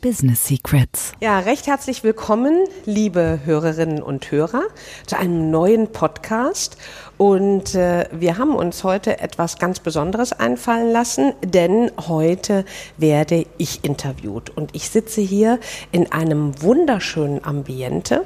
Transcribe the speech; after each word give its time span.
Business 0.00 0.46
Secrets. 0.46 1.12
Ja, 1.20 1.40
recht 1.40 1.66
herzlich 1.66 2.04
willkommen, 2.04 2.64
liebe 2.84 3.40
Hörerinnen 3.44 4.02
und 4.02 4.30
Hörer, 4.30 4.62
zu 5.06 5.18
einem 5.18 5.50
neuen 5.50 5.88
Podcast. 5.92 6.76
Und 7.16 7.74
äh, 7.74 8.08
wir 8.12 8.38
haben 8.38 8.54
uns 8.54 8.84
heute 8.84 9.20
etwas 9.20 9.58
ganz 9.58 9.80
Besonderes 9.80 10.32
einfallen 10.32 10.92
lassen, 10.92 11.32
denn 11.44 11.90
heute 12.06 12.64
werde 12.96 13.44
ich 13.58 13.84
interviewt. 13.84 14.50
Und 14.50 14.74
ich 14.74 14.88
sitze 14.88 15.20
hier 15.20 15.58
in 15.90 16.12
einem 16.12 16.62
wunderschönen 16.62 17.44
Ambiente 17.44 18.22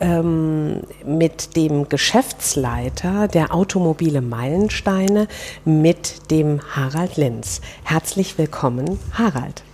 ähm, 0.00 0.82
mit 1.04 1.56
dem 1.56 1.88
Geschäftsleiter 1.88 3.28
der 3.28 3.54
Automobile 3.54 4.20
Meilensteine, 4.20 5.28
mit 5.64 6.30
dem 6.30 6.60
Harald 6.74 7.16
Linz. 7.16 7.62
Herzlich 7.84 8.36
willkommen, 8.38 8.98
Harald. 9.12 9.65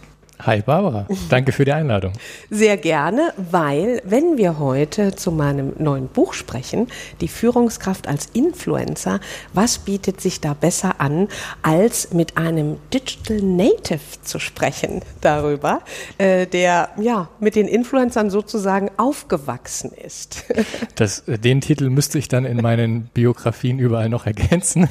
Hi 0.45 0.61
Barbara, 0.61 1.07
danke 1.29 1.53
für 1.53 1.65
die 1.65 1.73
Einladung. 1.73 2.15
Sehr 2.51 2.77
gerne, 2.77 3.33
weil 3.37 4.03
wenn 4.05 4.37
wir 4.37 4.59
heute 4.59 5.15
zu 5.15 5.31
meinem 5.31 5.75
neuen 5.79 6.09
Buch 6.09 6.35
sprechen, 6.35 6.89
die 7.21 7.29
Führungskraft 7.29 8.09
als 8.09 8.27
Influencer, 8.33 9.21
was 9.53 9.79
bietet 9.79 10.21
sich 10.21 10.41
da 10.41 10.55
besser 10.55 11.01
an, 11.01 11.29
als 11.63 12.13
mit 12.13 12.39
einem 12.39 12.79
Digital 12.93 13.41
Native 13.41 14.01
zu 14.23 14.41
sprechen 14.41 15.03
darüber, 15.21 15.83
äh, 16.19 16.49
der 16.49 16.89
ja 17.01 17.29
mit 17.39 17.55
den 17.55 17.69
Influencern 17.69 18.29
sozusagen 18.29 18.91
aufgewachsen 18.97 19.93
ist. 19.93 20.45
Das, 20.97 21.21
äh, 21.29 21.39
den 21.39 21.61
Titel 21.61 21.89
müsste 21.91 22.19
ich 22.19 22.29
dann 22.29 22.45
in 22.45 22.59
meinen 22.59 23.05
Biografien 23.15 23.79
überall 23.79 24.09
noch 24.09 24.27
ergänzen. 24.27 24.89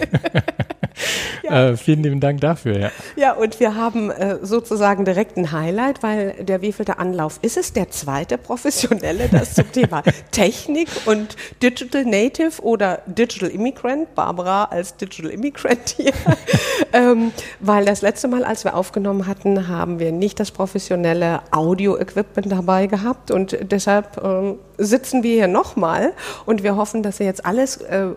ja. 1.44 1.70
äh, 1.70 1.78
vielen 1.78 2.04
lieben 2.04 2.20
Dank 2.20 2.42
dafür. 2.42 2.80
Ja, 2.80 2.92
ja 3.16 3.34
und 3.34 3.60
wir 3.60 3.76
haben 3.76 4.10
äh, 4.10 4.38
sozusagen 4.42 5.06
direkt 5.06 5.38
ein 5.42 5.52
Highlight, 5.52 6.04
weil 6.04 6.34
der 6.44 6.62
wievielte 6.62 7.00
Anlauf 7.00 7.40
ist 7.42 7.58
es? 7.58 7.74
Der 7.74 7.90
zweite 7.90 8.38
professionelle, 8.38 9.28
das 9.30 9.54
zum 9.54 9.72
Thema 9.72 10.04
Technik 10.32 10.88
und 11.06 11.36
Digital 11.62 12.06
Native 12.06 12.62
oder 12.62 13.02
Digital 13.06 13.50
Immigrant, 13.50 14.14
Barbara 14.16 14.66
als 14.66 14.96
Digital 14.98 15.32
Immigrant 15.32 15.96
hier. 15.98 16.14
ähm, 16.94 17.32
weil 17.60 17.86
das 17.86 18.02
letzte 18.02 18.28
Mal, 18.28 18.44
als 18.44 18.64
wir 18.64 18.76
aufgenommen 18.76 19.28
hatten, 19.28 19.68
haben 19.68 20.00
wir 20.00 20.12
nicht 20.12 20.40
das 20.40 20.52
professionelle 20.52 21.42
Audio-Equipment 21.52 22.52
dabei 22.52 22.88
gehabt 22.88 23.32
und 23.32 23.58
deshalb 23.62 24.22
ähm, 24.24 24.60
sitzen 24.78 25.24
wir 25.24 25.34
hier 25.34 25.48
nochmal 25.48 26.14
und 26.46 26.64
wir 26.64 26.76
hoffen, 26.76 27.04
dass 27.04 27.20
ihr 27.20 27.26
jetzt 27.26 27.46
alles 27.46 27.78
äh, 27.78 28.08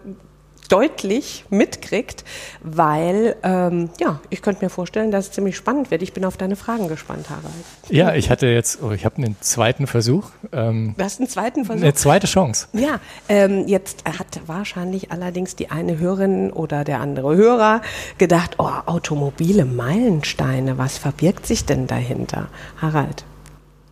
deutlich 0.68 1.44
mitkriegt, 1.50 2.24
weil 2.62 3.36
ähm, 3.42 3.90
ja, 4.00 4.20
ich 4.30 4.42
könnte 4.42 4.64
mir 4.64 4.70
vorstellen, 4.70 5.10
dass 5.10 5.26
es 5.26 5.32
ziemlich 5.32 5.56
spannend 5.56 5.90
wird. 5.90 6.02
Ich 6.02 6.12
bin 6.12 6.24
auf 6.24 6.36
deine 6.36 6.56
Fragen 6.56 6.88
gespannt, 6.88 7.30
Harald. 7.30 7.44
Ja, 7.88 8.14
ich 8.14 8.30
hatte 8.30 8.46
jetzt, 8.46 8.82
oh, 8.82 8.92
ich 8.92 9.04
habe 9.04 9.16
einen 9.16 9.36
zweiten 9.40 9.86
Versuch. 9.86 10.30
Ähm, 10.52 10.94
du 10.96 11.04
hast 11.04 11.20
einen 11.20 11.28
zweiten 11.28 11.64
Versuch? 11.64 11.82
Eine 11.82 11.94
zweite 11.94 12.26
Chance. 12.26 12.68
Ja, 12.72 13.00
ähm, 13.28 13.66
jetzt 13.66 14.04
hat 14.06 14.40
wahrscheinlich 14.46 15.10
allerdings 15.10 15.56
die 15.56 15.70
eine 15.70 15.98
Hörerin 15.98 16.50
oder 16.50 16.84
der 16.84 17.00
andere 17.00 17.36
Hörer 17.36 17.82
gedacht, 18.18 18.56
oh, 18.58 18.70
automobile 18.86 19.64
Meilensteine, 19.64 20.78
was 20.78 20.98
verbirgt 20.98 21.46
sich 21.46 21.64
denn 21.64 21.86
dahinter? 21.86 22.48
Harald. 22.80 23.24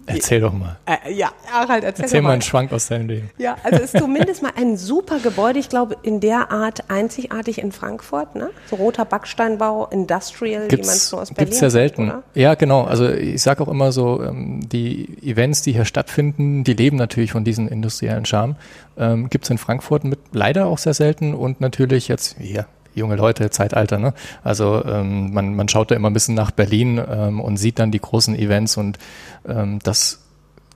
Erzähl 0.07 0.41
doch 0.41 0.53
mal. 0.53 0.79
Äh, 0.87 1.13
ja, 1.13 1.31
Harald, 1.51 1.85
erzähl, 1.85 2.05
erzähl 2.05 2.23
mal. 2.23 2.33
einen 2.33 2.43
Schwank 2.43 2.73
aus 2.73 2.89
deinem 2.89 3.09
Leben. 3.09 3.31
Ja, 3.39 3.57
also 3.63 3.83
es 3.83 3.95
ist 3.95 4.01
zumindest 4.01 4.43
mal 4.43 4.53
ein 4.57 4.77
super 4.77 5.19
Gebäude, 5.19 5.59
ich 5.59 5.69
glaube 5.69 5.97
in 6.03 6.21
der 6.21 6.51
Art 6.51 6.91
einzigartig 6.91 7.59
in 7.59 7.73
Frankfurt, 7.73 8.35
ne? 8.35 8.51
So 8.67 8.77
roter 8.77 9.05
Backsteinbau, 9.05 9.87
Industrial, 9.87 10.69
gibt's, 10.69 10.87
wie 10.87 10.89
man 10.89 10.97
es 10.97 11.09
so 11.09 11.19
aus 11.19 11.31
Berlin 11.31 11.51
Gibt's 11.51 11.61
ja 11.61 11.71
selten. 11.71 12.09
Oder? 12.09 12.23
Ja, 12.35 12.55
genau. 12.55 12.85
Also 12.85 13.09
ich 13.09 13.43
sage 13.43 13.63
auch 13.63 13.69
immer 13.69 13.93
so, 13.93 14.23
ähm, 14.23 14.69
die 14.69 15.19
Events, 15.23 15.63
die 15.63 15.73
hier 15.73 15.85
stattfinden, 15.85 16.65
die 16.65 16.75
leben 16.75 16.97
natürlich 16.97 17.33
von 17.33 17.45
diesen 17.45 17.69
industriellen 17.69 18.25
Charme. 18.25 18.57
Ähm, 18.99 19.31
gibt's 19.31 19.51
in 19.51 19.59
Frankfurt 19.59 20.05
mit 20.05 20.19
leider 20.33 20.67
auch 20.67 20.79
sehr 20.79 20.95
selten 20.95 21.35
und 21.35 21.61
natürlich 21.61 22.09
jetzt 22.09 22.37
hier 22.39 22.67
junge 22.95 23.17
Leute, 23.17 23.51
Zeitalter. 23.51 23.99
Ne? 23.99 24.15
Also 24.43 24.85
ähm, 24.85 25.33
man, 25.33 25.55
man 25.55 25.69
schaut 25.69 25.91
da 25.91 25.95
immer 25.95 26.11
ein 26.11 26.15
bisschen 26.15 26.35
nach 26.35 26.51
Berlin 26.51 27.01
ähm, 27.09 27.41
und 27.41 27.57
sieht 27.57 27.79
dann 27.79 27.91
die 27.91 28.01
großen 28.01 28.37
Events 28.37 28.77
und 28.77 28.99
ähm, 29.47 29.79
das 29.83 30.21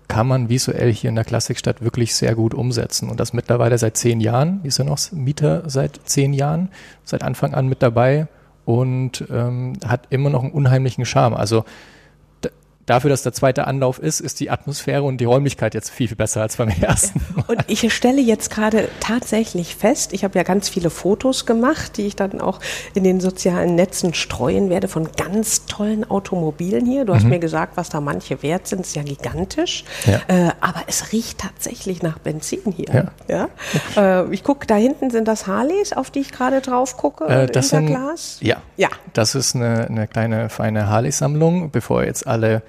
kann 0.08 0.26
man 0.26 0.48
visuell 0.48 0.92
hier 0.92 1.10
in 1.10 1.16
der 1.16 1.24
Klassikstadt 1.24 1.82
wirklich 1.82 2.14
sehr 2.14 2.34
gut 2.34 2.54
umsetzen. 2.54 3.10
Und 3.10 3.18
das 3.18 3.32
mittlerweile 3.32 3.76
seit 3.76 3.96
zehn 3.96 4.20
Jahren. 4.20 4.60
Wir 4.62 4.70
sind 4.70 4.86
noch 4.88 4.98
Mieter 5.12 5.68
seit 5.68 6.00
zehn 6.04 6.32
Jahren, 6.32 6.68
seit 7.04 7.22
Anfang 7.22 7.54
an 7.54 7.66
mit 7.66 7.82
dabei 7.82 8.28
und 8.64 9.24
ähm, 9.30 9.74
hat 9.84 10.06
immer 10.10 10.30
noch 10.30 10.42
einen 10.42 10.52
unheimlichen 10.52 11.04
Charme. 11.04 11.34
Also 11.34 11.64
dafür, 12.86 13.10
dass 13.10 13.22
der 13.22 13.32
zweite 13.32 13.66
Anlauf 13.66 13.98
ist, 13.98 14.20
ist 14.20 14.40
die 14.40 14.50
Atmosphäre 14.50 15.02
und 15.02 15.18
die 15.18 15.24
Räumlichkeit 15.24 15.74
jetzt 15.74 15.90
viel, 15.90 16.08
viel 16.08 16.16
besser 16.16 16.42
als 16.42 16.56
beim 16.56 16.68
ersten. 16.68 17.20
Und 17.48 17.64
ich 17.66 17.92
stelle 17.92 18.20
jetzt 18.20 18.50
gerade 18.50 18.88
tatsächlich 19.00 19.76
fest, 19.76 20.12
ich 20.12 20.24
habe 20.24 20.38
ja 20.38 20.44
ganz 20.44 20.68
viele 20.68 20.90
Fotos 20.90 21.46
gemacht, 21.46 21.96
die 21.96 22.06
ich 22.06 22.16
dann 22.16 22.40
auch 22.40 22.60
in 22.94 23.04
den 23.04 23.20
sozialen 23.20 23.74
Netzen 23.74 24.14
streuen 24.14 24.70
werde 24.70 24.88
von 24.88 25.10
ganz 25.12 25.66
tollen 25.66 26.08
Automobilen 26.08 26.86
hier. 26.86 27.04
Du 27.04 27.14
hast 27.14 27.24
mhm. 27.24 27.30
mir 27.30 27.38
gesagt, 27.38 27.76
was 27.76 27.88
da 27.88 28.00
manche 28.00 28.42
wert 28.42 28.66
sind, 28.68 28.80
ist 28.80 28.94
ja 28.94 29.02
gigantisch. 29.02 29.84
Ja. 30.06 30.20
Äh, 30.28 30.52
aber 30.60 30.84
es 30.86 31.12
riecht 31.12 31.38
tatsächlich 31.38 32.02
nach 32.02 32.18
Benzin 32.18 32.72
hier. 32.74 33.10
Ja. 33.28 33.48
ja? 33.96 34.22
Äh, 34.22 34.32
ich 34.32 34.44
gucke, 34.44 34.66
da 34.66 34.76
hinten 34.76 35.10
sind 35.10 35.26
das 35.26 35.46
Harleys, 35.46 35.92
auf 35.92 36.10
die 36.10 36.20
ich 36.20 36.32
gerade 36.32 36.60
drauf 36.60 36.96
gucke, 36.96 37.24
äh, 37.24 37.46
das 37.46 37.70
sind, 37.70 37.86
Glas. 37.86 38.38
Ja. 38.40 38.58
ja, 38.76 38.88
das 39.12 39.34
ist 39.34 39.56
eine, 39.56 39.86
eine 39.86 40.06
kleine 40.06 40.48
feine 40.48 40.88
Harley-Sammlung, 40.88 41.70
bevor 41.70 42.04
jetzt 42.04 42.26
alle 42.26 42.62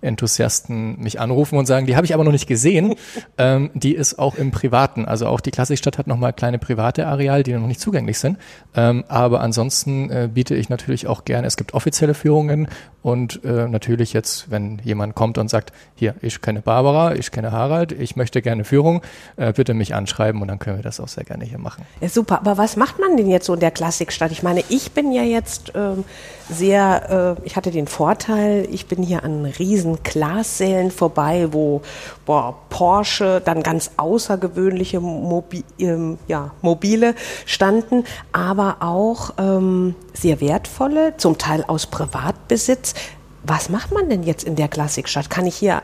Enthusiasten 0.00 0.98
mich 1.00 1.20
anrufen 1.20 1.58
und 1.58 1.66
sagen, 1.66 1.86
die 1.86 1.96
habe 1.96 2.06
ich 2.06 2.14
aber 2.14 2.24
noch 2.24 2.32
nicht 2.32 2.46
gesehen. 2.46 2.94
ähm, 3.38 3.70
die 3.74 3.94
ist 3.94 4.18
auch 4.18 4.34
im 4.36 4.50
Privaten. 4.50 5.04
Also 5.04 5.26
auch 5.26 5.40
die 5.40 5.50
Klassikstadt 5.50 5.98
hat 5.98 6.06
nochmal 6.06 6.32
kleine 6.32 6.58
private 6.58 7.06
Areale, 7.06 7.42
die 7.42 7.52
noch 7.52 7.66
nicht 7.66 7.80
zugänglich 7.80 8.18
sind. 8.18 8.38
Ähm, 8.74 9.04
aber 9.08 9.40
ansonsten 9.40 10.10
äh, 10.10 10.28
biete 10.32 10.54
ich 10.54 10.68
natürlich 10.68 11.06
auch 11.06 11.24
gerne, 11.24 11.46
es 11.46 11.56
gibt 11.56 11.74
offizielle 11.74 12.14
Führungen 12.14 12.68
und 13.02 13.44
äh, 13.44 13.66
natürlich 13.66 14.12
jetzt, 14.12 14.50
wenn 14.50 14.78
jemand 14.84 15.14
kommt 15.14 15.38
und 15.38 15.48
sagt, 15.48 15.72
hier, 15.94 16.14
ich 16.20 16.40
kenne 16.42 16.60
Barbara, 16.60 17.14
ich 17.14 17.30
kenne 17.30 17.50
Harald, 17.50 17.92
ich 17.92 18.16
möchte 18.16 18.42
gerne 18.42 18.64
Führung, 18.64 19.02
äh, 19.36 19.52
bitte 19.52 19.74
mich 19.74 19.94
anschreiben 19.94 20.42
und 20.42 20.48
dann 20.48 20.58
können 20.58 20.76
wir 20.76 20.82
das 20.82 21.00
auch 21.00 21.08
sehr 21.08 21.24
gerne 21.24 21.44
hier 21.44 21.58
machen. 21.58 21.84
Ja, 22.00 22.08
super, 22.08 22.38
aber 22.38 22.58
was 22.58 22.76
macht 22.76 22.98
man 22.98 23.16
denn 23.16 23.28
jetzt 23.28 23.46
so 23.46 23.54
in 23.54 23.60
der 23.60 23.70
Klassikstadt? 23.70 24.32
Ich 24.32 24.42
meine, 24.42 24.62
ich 24.68 24.92
bin 24.92 25.12
ja 25.12 25.22
jetzt 25.22 25.72
ähm, 25.74 26.04
sehr, 26.50 27.36
äh, 27.38 27.46
ich 27.46 27.56
hatte 27.56 27.70
den 27.70 27.86
Vorteil, 27.86 28.68
ich 28.70 28.86
bin 28.86 29.02
hier 29.02 29.24
an 29.24 29.46
riesen 29.46 29.89
Glassälen 30.02 30.90
vorbei, 30.90 31.48
wo 31.50 31.82
boah, 32.26 32.56
Porsche, 32.68 33.42
dann 33.44 33.62
ganz 33.62 33.92
außergewöhnliche 33.96 35.00
Mobi 35.00 35.64
ähm, 35.78 36.18
ja, 36.28 36.52
Mobile 36.62 37.14
standen, 37.46 38.04
aber 38.32 38.76
auch 38.80 39.34
ähm, 39.38 39.94
sehr 40.12 40.40
wertvolle, 40.40 41.16
zum 41.16 41.38
Teil 41.38 41.64
aus 41.66 41.86
Privatbesitz. 41.86 42.94
Was 43.42 43.68
macht 43.68 43.92
man 43.92 44.08
denn 44.08 44.22
jetzt 44.22 44.44
in 44.44 44.56
der 44.56 44.68
Klassikstadt? 44.68 45.30
Kann 45.30 45.46
ich 45.46 45.56
hier 45.56 45.82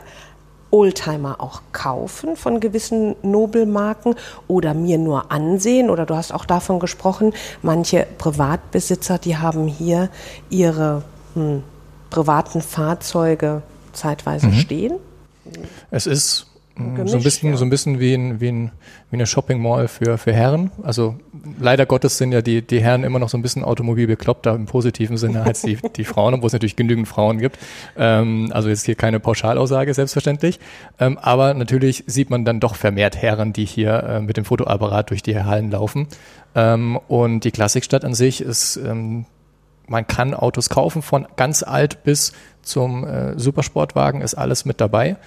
Oldtimer 0.69 1.39
auch 1.39 1.61
kaufen 1.71 2.35
von 2.35 2.59
gewissen 2.59 3.15
Nobelmarken 3.21 4.15
oder 4.47 4.73
mir 4.73 4.97
nur 4.97 5.31
ansehen? 5.31 5.89
Oder 5.89 6.05
du 6.05 6.15
hast 6.15 6.33
auch 6.33 6.45
davon 6.45 6.79
gesprochen, 6.79 7.33
manche 7.61 8.05
Privatbesitzer, 8.17 9.17
die 9.17 9.37
haben 9.37 9.67
hier 9.67 10.09
ihre 10.49 11.03
hm, 11.35 11.63
privaten 12.09 12.61
Fahrzeuge 12.61 13.61
zeitweise 13.97 14.47
mhm. 14.47 14.53
stehen. 14.53 14.93
Es 15.91 16.07
ist 16.07 16.47
Gemischt, 16.77 17.09
so 17.09 17.17
ein 17.17 17.23
bisschen, 17.23 17.49
ja. 17.49 17.57
so 17.57 17.65
ein 17.65 17.69
bisschen 17.71 17.99
wie, 17.99 18.13
ein, 18.13 18.39
wie, 18.39 18.49
ein, 18.49 18.71
wie 19.09 19.15
eine 19.15 19.25
Shopping 19.25 19.59
Mall 19.61 19.87
für, 19.87 20.17
für 20.19 20.31
Herren. 20.31 20.69
Also 20.83 21.15
leider 21.59 21.87
Gottes 21.87 22.19
sind 22.19 22.31
ja 22.31 22.43
die, 22.43 22.61
die 22.61 22.79
Herren 22.81 23.03
immer 23.03 23.17
noch 23.17 23.29
so 23.29 23.37
ein 23.37 23.41
bisschen 23.41 23.63
automobil 23.63 24.05
bekloppter 24.05 24.53
im 24.53 24.65
positiven 24.65 25.17
Sinne 25.17 25.41
als 25.41 25.61
die, 25.61 25.79
die 25.95 26.03
Frauen, 26.03 26.35
obwohl 26.35 26.47
es 26.47 26.53
natürlich 26.53 26.75
genügend 26.75 27.07
Frauen 27.07 27.39
gibt. 27.39 27.57
Ähm, 27.97 28.51
also 28.51 28.69
jetzt 28.69 28.85
hier 28.85 28.95
keine 28.95 29.19
Pauschalaussage, 29.19 29.93
selbstverständlich. 29.93 30.59
Ähm, 30.99 31.17
aber 31.17 31.55
natürlich 31.55 32.03
sieht 32.05 32.29
man 32.29 32.45
dann 32.45 32.59
doch 32.59 32.75
vermehrt 32.75 33.17
Herren, 33.17 33.53
die 33.53 33.65
hier 33.65 34.03
äh, 34.03 34.21
mit 34.21 34.37
dem 34.37 34.45
Fotoapparat 34.45 35.09
durch 35.09 35.23
die 35.23 35.35
Hallen 35.39 35.71
laufen. 35.71 36.07
Ähm, 36.53 36.99
und 37.07 37.43
die 37.43 37.51
Klassikstadt 37.51 38.05
an 38.05 38.13
sich 38.13 38.41
ist, 38.41 38.77
ähm, 38.77 39.25
man 39.87 40.05
kann 40.07 40.33
Autos 40.33 40.69
kaufen 40.69 41.01
von 41.01 41.27
ganz 41.35 41.63
alt 41.63 42.03
bis 42.03 42.33
zum 42.61 43.05
äh, 43.05 43.37
Supersportwagen 43.39 44.21
ist 44.21 44.35
alles 44.35 44.65
mit 44.65 44.81
dabei. 44.81 45.17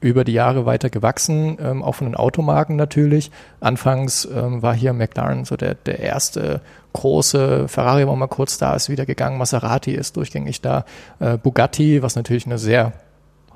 Über 0.00 0.24
die 0.24 0.32
Jahre 0.32 0.66
weiter 0.66 0.90
gewachsen, 0.90 1.56
ähm, 1.60 1.82
auch 1.82 1.96
von 1.96 2.06
den 2.06 2.16
Automarken 2.16 2.76
natürlich. 2.76 3.30
Anfangs 3.60 4.26
ähm, 4.26 4.62
war 4.62 4.74
hier 4.74 4.92
McLaren 4.92 5.44
so 5.44 5.56
der, 5.56 5.74
der 5.74 6.00
erste 6.00 6.60
große, 6.92 7.68
Ferrari 7.68 8.06
war 8.06 8.16
mal 8.16 8.26
kurz 8.26 8.58
da, 8.58 8.74
ist 8.74 8.88
wieder 8.88 9.06
gegangen, 9.06 9.38
Maserati 9.38 9.92
ist 9.92 10.16
durchgängig 10.16 10.60
da, 10.60 10.84
äh, 11.18 11.36
Bugatti, 11.36 12.02
was 12.02 12.16
natürlich 12.16 12.46
eine 12.46 12.58
sehr 12.58 12.92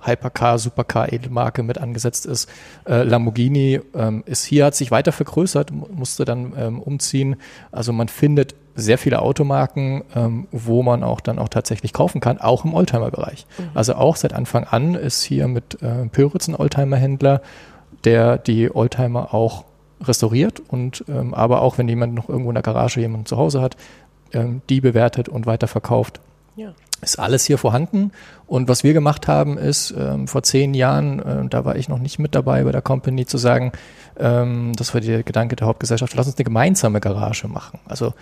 Hypercar, 0.02 0.58
Supercar, 0.58 1.12
Edelmarke 1.12 1.62
mit 1.62 1.78
angesetzt 1.78 2.26
ist. 2.26 2.48
Äh, 2.86 3.02
Lamborghini 3.02 3.80
ähm, 3.94 4.22
ist 4.26 4.44
hier, 4.44 4.66
hat 4.66 4.74
sich 4.74 4.90
weiter 4.90 5.12
vergrößert, 5.12 5.70
musste 5.72 6.24
dann 6.24 6.52
ähm, 6.56 6.80
umziehen. 6.80 7.36
Also 7.72 7.92
man 7.92 8.08
findet 8.08 8.54
sehr 8.74 8.98
viele 8.98 9.20
Automarken, 9.22 10.04
ähm, 10.14 10.46
wo 10.50 10.82
man 10.82 11.02
auch 11.02 11.20
dann 11.20 11.38
auch 11.38 11.48
tatsächlich 11.48 11.92
kaufen 11.92 12.20
kann, 12.20 12.38
auch 12.38 12.64
im 12.64 12.74
Oldtimer-Bereich. 12.74 13.46
Mhm. 13.58 13.64
Also 13.74 13.94
auch 13.94 14.16
seit 14.16 14.32
Anfang 14.32 14.64
an 14.64 14.94
ist 14.94 15.22
hier 15.22 15.48
mit 15.48 15.82
äh, 15.82 16.06
Pöritz 16.06 16.48
ein 16.48 16.54
Oldtimer-Händler, 16.54 17.42
der 18.04 18.38
die 18.38 18.74
Oldtimer 18.74 19.34
auch 19.34 19.64
restauriert 20.02 20.62
und 20.66 21.04
ähm, 21.08 21.34
aber 21.34 21.60
auch, 21.60 21.76
wenn 21.76 21.88
jemand 21.88 22.14
noch 22.14 22.28
irgendwo 22.28 22.50
in 22.50 22.54
der 22.54 22.62
Garage 22.62 23.00
jemanden 23.00 23.26
zu 23.26 23.36
Hause 23.36 23.60
hat, 23.60 23.76
ähm, 24.32 24.62
die 24.68 24.80
bewertet 24.80 25.28
und 25.28 25.46
weiterverkauft. 25.46 26.20
Ja. 26.60 26.74
Ist 27.00 27.18
alles 27.18 27.46
hier 27.46 27.56
vorhanden. 27.56 28.12
Und 28.46 28.68
was 28.68 28.84
wir 28.84 28.92
gemacht 28.92 29.26
haben, 29.28 29.56
ist 29.56 29.94
ähm, 29.96 30.28
vor 30.28 30.42
zehn 30.42 30.74
Jahren, 30.74 31.18
äh, 31.20 31.48
da 31.48 31.64
war 31.64 31.76
ich 31.76 31.88
noch 31.88 31.98
nicht 31.98 32.18
mit 32.18 32.34
dabei 32.34 32.64
bei 32.64 32.72
der 32.72 32.82
Company, 32.82 33.24
zu 33.24 33.38
sagen, 33.38 33.72
ähm, 34.18 34.74
das 34.76 34.92
war 34.92 35.00
der 35.00 35.22
Gedanke 35.22 35.56
der 35.56 35.66
Hauptgesellschaft, 35.66 36.14
lass 36.14 36.26
uns 36.26 36.36
eine 36.36 36.44
gemeinsame 36.44 37.00
Garage 37.00 37.48
machen. 37.48 37.80
Also 37.86 38.12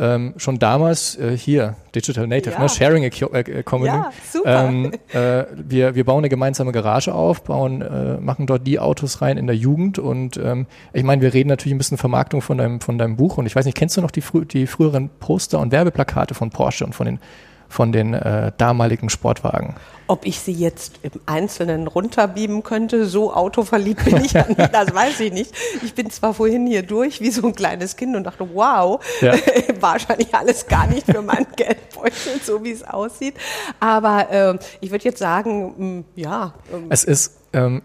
ähm, 0.00 0.34
schon 0.36 0.58
damals 0.58 1.16
äh, 1.18 1.36
hier, 1.36 1.76
Digital 1.94 2.26
Native, 2.26 2.54
ja. 2.54 2.60
ne, 2.60 2.68
Sharing 2.68 3.04
Economy. 3.04 3.86
Ja, 3.86 4.10
super. 4.32 4.68
Ähm, 4.68 4.92
äh, 5.12 5.44
wir, 5.54 5.94
wir 5.94 6.04
bauen 6.04 6.18
eine 6.18 6.28
gemeinsame 6.28 6.72
Garage 6.72 7.14
auf, 7.14 7.44
bauen, 7.44 7.82
äh, 7.82 8.18
machen 8.18 8.46
dort 8.46 8.66
die 8.66 8.80
Autos 8.80 9.22
rein 9.22 9.38
in 9.38 9.46
der 9.46 9.56
Jugend 9.56 10.00
und 10.00 10.36
ähm, 10.36 10.66
ich 10.92 11.04
meine, 11.04 11.22
wir 11.22 11.34
reden 11.34 11.48
natürlich 11.48 11.74
ein 11.74 11.78
bisschen 11.78 11.98
Vermarktung 11.98 12.42
von 12.42 12.58
deinem, 12.58 12.80
von 12.80 12.98
deinem 12.98 13.16
Buch 13.16 13.38
und 13.38 13.46
ich 13.46 13.54
weiß 13.54 13.64
nicht, 13.64 13.76
kennst 13.76 13.96
du 13.96 14.00
noch 14.00 14.10
die, 14.10 14.20
frü 14.20 14.44
die 14.44 14.66
früheren 14.66 15.08
Poster 15.20 15.60
und 15.60 15.70
Werbeplakate 15.70 16.34
von 16.34 16.50
Porsche 16.50 16.84
und 16.84 16.94
von 16.94 17.06
den 17.06 17.18
von 17.68 17.92
den 17.92 18.14
äh, 18.14 18.52
damaligen 18.56 19.10
Sportwagen. 19.10 19.74
Ob 20.06 20.24
ich 20.24 20.40
sie 20.40 20.52
jetzt 20.52 21.00
im 21.02 21.12
Einzelnen 21.26 21.86
runterbeamen 21.86 22.62
könnte, 22.62 23.06
so 23.06 23.34
autoverliebt 23.34 24.06
bin 24.06 24.24
ich 24.24 24.32
dann 24.32 24.48
nicht, 24.48 24.74
das 24.74 24.94
weiß 24.94 25.20
ich 25.20 25.32
nicht. 25.32 25.52
Ich 25.84 25.94
bin 25.94 26.10
zwar 26.10 26.32
vorhin 26.32 26.66
hier 26.66 26.82
durch 26.82 27.20
wie 27.20 27.30
so 27.30 27.46
ein 27.46 27.54
kleines 27.54 27.96
Kind 27.96 28.16
und 28.16 28.24
dachte, 28.24 28.48
wow, 28.54 29.04
ja. 29.20 29.34
wahrscheinlich 29.80 30.34
alles 30.34 30.66
gar 30.66 30.86
nicht 30.86 31.04
für 31.04 31.20
meinen 31.20 31.46
Geldbeutel, 31.56 32.40
so 32.42 32.64
wie 32.64 32.70
es 32.70 32.82
aussieht. 32.82 33.34
Aber 33.80 34.30
äh, 34.30 34.58
ich 34.80 34.90
würde 34.90 35.04
jetzt 35.04 35.18
sagen, 35.18 35.74
mh, 35.76 35.84
mm, 35.84 36.04
ja. 36.16 36.54
Ähm, 36.72 36.86
es 36.88 37.04
ist 37.04 37.38
ähm, 37.52 37.82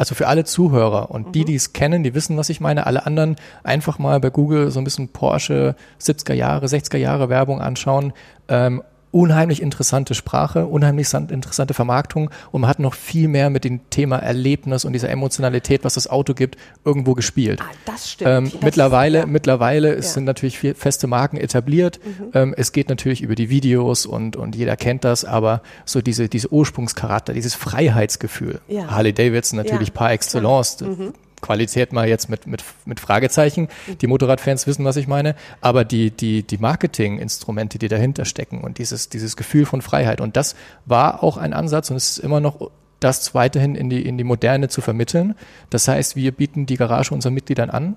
also 0.00 0.14
für 0.14 0.28
alle 0.28 0.44
Zuhörer 0.44 1.10
und 1.10 1.34
die, 1.34 1.42
mhm. 1.42 1.44
die 1.44 1.54
es 1.56 1.74
kennen, 1.74 2.02
die 2.02 2.14
wissen, 2.14 2.38
was 2.38 2.48
ich 2.48 2.58
meine. 2.58 2.86
Alle 2.86 3.04
anderen 3.04 3.36
einfach 3.62 3.98
mal 3.98 4.18
bei 4.18 4.30
Google 4.30 4.70
so 4.70 4.80
ein 4.80 4.84
bisschen 4.84 5.08
Porsche 5.08 5.76
70er 6.00 6.32
Jahre, 6.32 6.64
60er 6.64 6.96
Jahre 6.96 7.28
Werbung 7.28 7.60
anschauen. 7.60 8.14
Ähm, 8.48 8.82
unheimlich 9.12 9.60
interessante 9.60 10.14
Sprache, 10.14 10.66
unheimlich 10.66 11.12
interessante 11.12 11.74
Vermarktung 11.74 12.30
und 12.52 12.62
man 12.62 12.70
hat 12.70 12.78
noch 12.78 12.94
viel 12.94 13.28
mehr 13.28 13.50
mit 13.50 13.64
dem 13.64 13.80
Thema 13.90 14.18
Erlebnis 14.18 14.84
und 14.84 14.92
dieser 14.92 15.10
Emotionalität, 15.10 15.84
was 15.84 15.94
das 15.94 16.08
Auto 16.08 16.34
gibt, 16.34 16.56
irgendwo 16.84 17.14
gespielt. 17.14 17.60
Ah, 17.60 17.70
das 17.86 18.12
stimmt. 18.12 18.30
Ähm, 18.30 18.50
das 18.52 18.62
mittlerweile, 18.62 19.18
ist, 19.18 19.24
ja. 19.24 19.30
mittlerweile 19.30 19.96
ja. 19.96 20.02
sind 20.02 20.24
natürlich 20.24 20.58
viel 20.58 20.74
feste 20.74 21.06
Marken 21.06 21.36
etabliert. 21.36 22.00
Mhm. 22.04 22.30
Ähm, 22.34 22.54
es 22.56 22.72
geht 22.72 22.88
natürlich 22.88 23.22
über 23.22 23.34
die 23.34 23.50
Videos 23.50 24.06
und, 24.06 24.36
und 24.36 24.54
jeder 24.54 24.76
kennt 24.76 25.04
das, 25.04 25.24
aber 25.24 25.62
so 25.84 26.00
diese, 26.00 26.28
diese 26.28 26.52
Ursprungscharakter, 26.52 27.32
dieses 27.32 27.54
Freiheitsgefühl. 27.54 28.60
Ja. 28.68 28.90
Harley 28.90 29.12
Davidson 29.12 29.56
natürlich 29.56 29.92
par 29.92 30.12
excellence. 30.12 30.80
Mhm 30.80 31.12
Qualität 31.40 31.92
mal 31.92 32.08
jetzt 32.08 32.28
mit, 32.28 32.46
mit, 32.46 32.64
mit 32.84 33.00
Fragezeichen. 33.00 33.68
Die 34.00 34.06
Motorradfans 34.06 34.66
wissen, 34.66 34.84
was 34.84 34.96
ich 34.96 35.08
meine. 35.08 35.34
Aber 35.60 35.84
die, 35.84 36.10
die, 36.10 36.42
die 36.42 36.58
Marketinginstrumente, 36.58 37.78
die 37.78 37.88
dahinter 37.88 38.24
stecken 38.24 38.60
und 38.60 38.78
dieses, 38.78 39.08
dieses 39.08 39.36
Gefühl 39.36 39.66
von 39.66 39.82
Freiheit. 39.82 40.20
Und 40.20 40.36
das 40.36 40.54
war 40.86 41.22
auch 41.22 41.36
ein 41.36 41.52
Ansatz 41.52 41.90
und 41.90 41.96
es 41.96 42.10
ist 42.10 42.18
immer 42.18 42.40
noch 42.40 42.70
das 43.00 43.34
weiterhin 43.34 43.74
in 43.74 43.88
die, 43.88 44.04
in 44.06 44.18
die 44.18 44.24
Moderne 44.24 44.68
zu 44.68 44.80
vermitteln. 44.80 45.34
Das 45.70 45.88
heißt, 45.88 46.16
wir 46.16 46.32
bieten 46.32 46.66
die 46.66 46.76
Garage 46.76 47.14
unseren 47.14 47.34
Mitgliedern 47.34 47.70
an. 47.70 47.96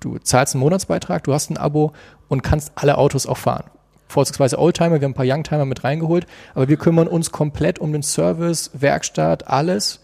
Du 0.00 0.18
zahlst 0.18 0.54
einen 0.54 0.60
Monatsbeitrag, 0.60 1.24
du 1.24 1.32
hast 1.32 1.50
ein 1.50 1.56
Abo 1.56 1.92
und 2.28 2.42
kannst 2.42 2.72
alle 2.74 2.98
Autos 2.98 3.26
auch 3.26 3.38
fahren 3.38 3.64
vorzugsweise 4.06 4.58
Oldtimer, 4.58 5.00
wir 5.00 5.06
haben 5.06 5.12
ein 5.12 5.14
paar 5.14 5.26
Youngtimer 5.26 5.64
mit 5.64 5.82
reingeholt, 5.82 6.26
aber 6.54 6.68
wir 6.68 6.76
kümmern 6.76 7.08
uns 7.08 7.32
komplett 7.32 7.78
um 7.78 7.92
den 7.92 8.02
Service, 8.02 8.70
Werkstatt, 8.72 9.48
alles 9.48 10.03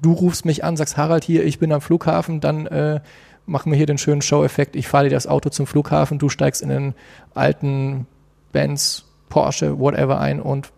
du 0.00 0.12
rufst 0.12 0.44
mich 0.44 0.64
an, 0.64 0.76
sagst 0.76 0.96
Harald 0.96 1.24
hier, 1.24 1.44
ich 1.44 1.58
bin 1.58 1.72
am 1.72 1.80
Flughafen, 1.80 2.40
dann 2.40 2.66
äh, 2.66 3.00
machen 3.46 3.72
wir 3.72 3.76
hier 3.76 3.86
den 3.86 3.98
schönen 3.98 4.22
Show-Effekt. 4.22 4.76
Ich 4.76 4.88
fahre 4.88 5.04
dir 5.04 5.10
das 5.10 5.26
Auto 5.26 5.50
zum 5.50 5.66
Flughafen, 5.66 6.18
du 6.18 6.28
steigst 6.28 6.62
in 6.62 6.68
den 6.68 6.94
alten 7.34 8.06
Benz, 8.52 9.04
Porsche, 9.28 9.78
whatever 9.78 10.20
ein 10.20 10.40
und 10.40 10.72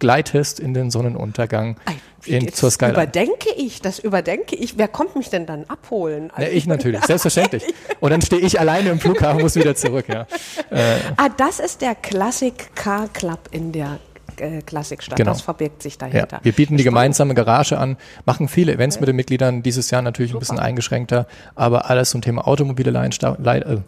gleitest 0.00 0.60
in 0.60 0.74
den 0.74 0.90
Sonnenuntergang 0.90 1.76
in, 2.24 2.52
zur 2.52 2.70
Skyline. 2.70 2.94
Überdenke 2.94 3.48
ich, 3.56 3.80
das 3.80 3.98
überdenke 3.98 4.56
ich. 4.56 4.76
Wer 4.76 4.88
kommt 4.88 5.16
mich 5.16 5.30
denn 5.30 5.46
dann 5.46 5.64
abholen? 5.64 6.30
Also 6.34 6.50
ja, 6.50 6.56
ich 6.56 6.66
natürlich, 6.66 7.02
selbstverständlich. 7.04 7.62
Und 8.00 8.10
dann 8.10 8.20
stehe 8.20 8.42
ich 8.42 8.58
alleine 8.58 8.90
im 8.90 9.00
Flughafen, 9.00 9.40
muss 9.40 9.54
wieder 9.54 9.74
zurück. 9.76 10.06
Ja. 10.08 10.26
Äh. 10.70 10.98
Ah, 11.16 11.28
das 11.28 11.60
ist 11.60 11.80
der 11.80 11.94
Classic 11.94 12.54
Car 12.74 13.08
Club 13.08 13.48
in 13.50 13.72
der 13.72 13.98
äh, 14.40 14.60
Klassikstadt. 14.62 15.16
Genau. 15.16 15.32
Das 15.32 15.42
verbirgt 15.42 15.82
sich 15.82 15.98
dahinter. 15.98 16.36
Ja, 16.38 16.44
wir 16.44 16.52
bieten 16.52 16.76
die 16.76 16.84
gemeinsame 16.84 17.34
Garage 17.34 17.78
an, 17.78 17.96
machen 18.24 18.48
viele 18.48 18.72
Events 18.72 18.96
okay. 18.96 19.02
mit 19.02 19.08
den 19.08 19.16
Mitgliedern, 19.16 19.62
dieses 19.62 19.90
Jahr 19.90 20.02
natürlich 20.02 20.32
Super. 20.32 20.38
ein 20.38 20.40
bisschen 20.40 20.58
eingeschränkter, 20.58 21.26
aber 21.54 21.90
alles 21.90 22.10
zum 22.10 22.22
Thema 22.22 22.46
automobile 22.46 22.90
Leidenschaft, 22.90 23.44
äh, 23.46 23.78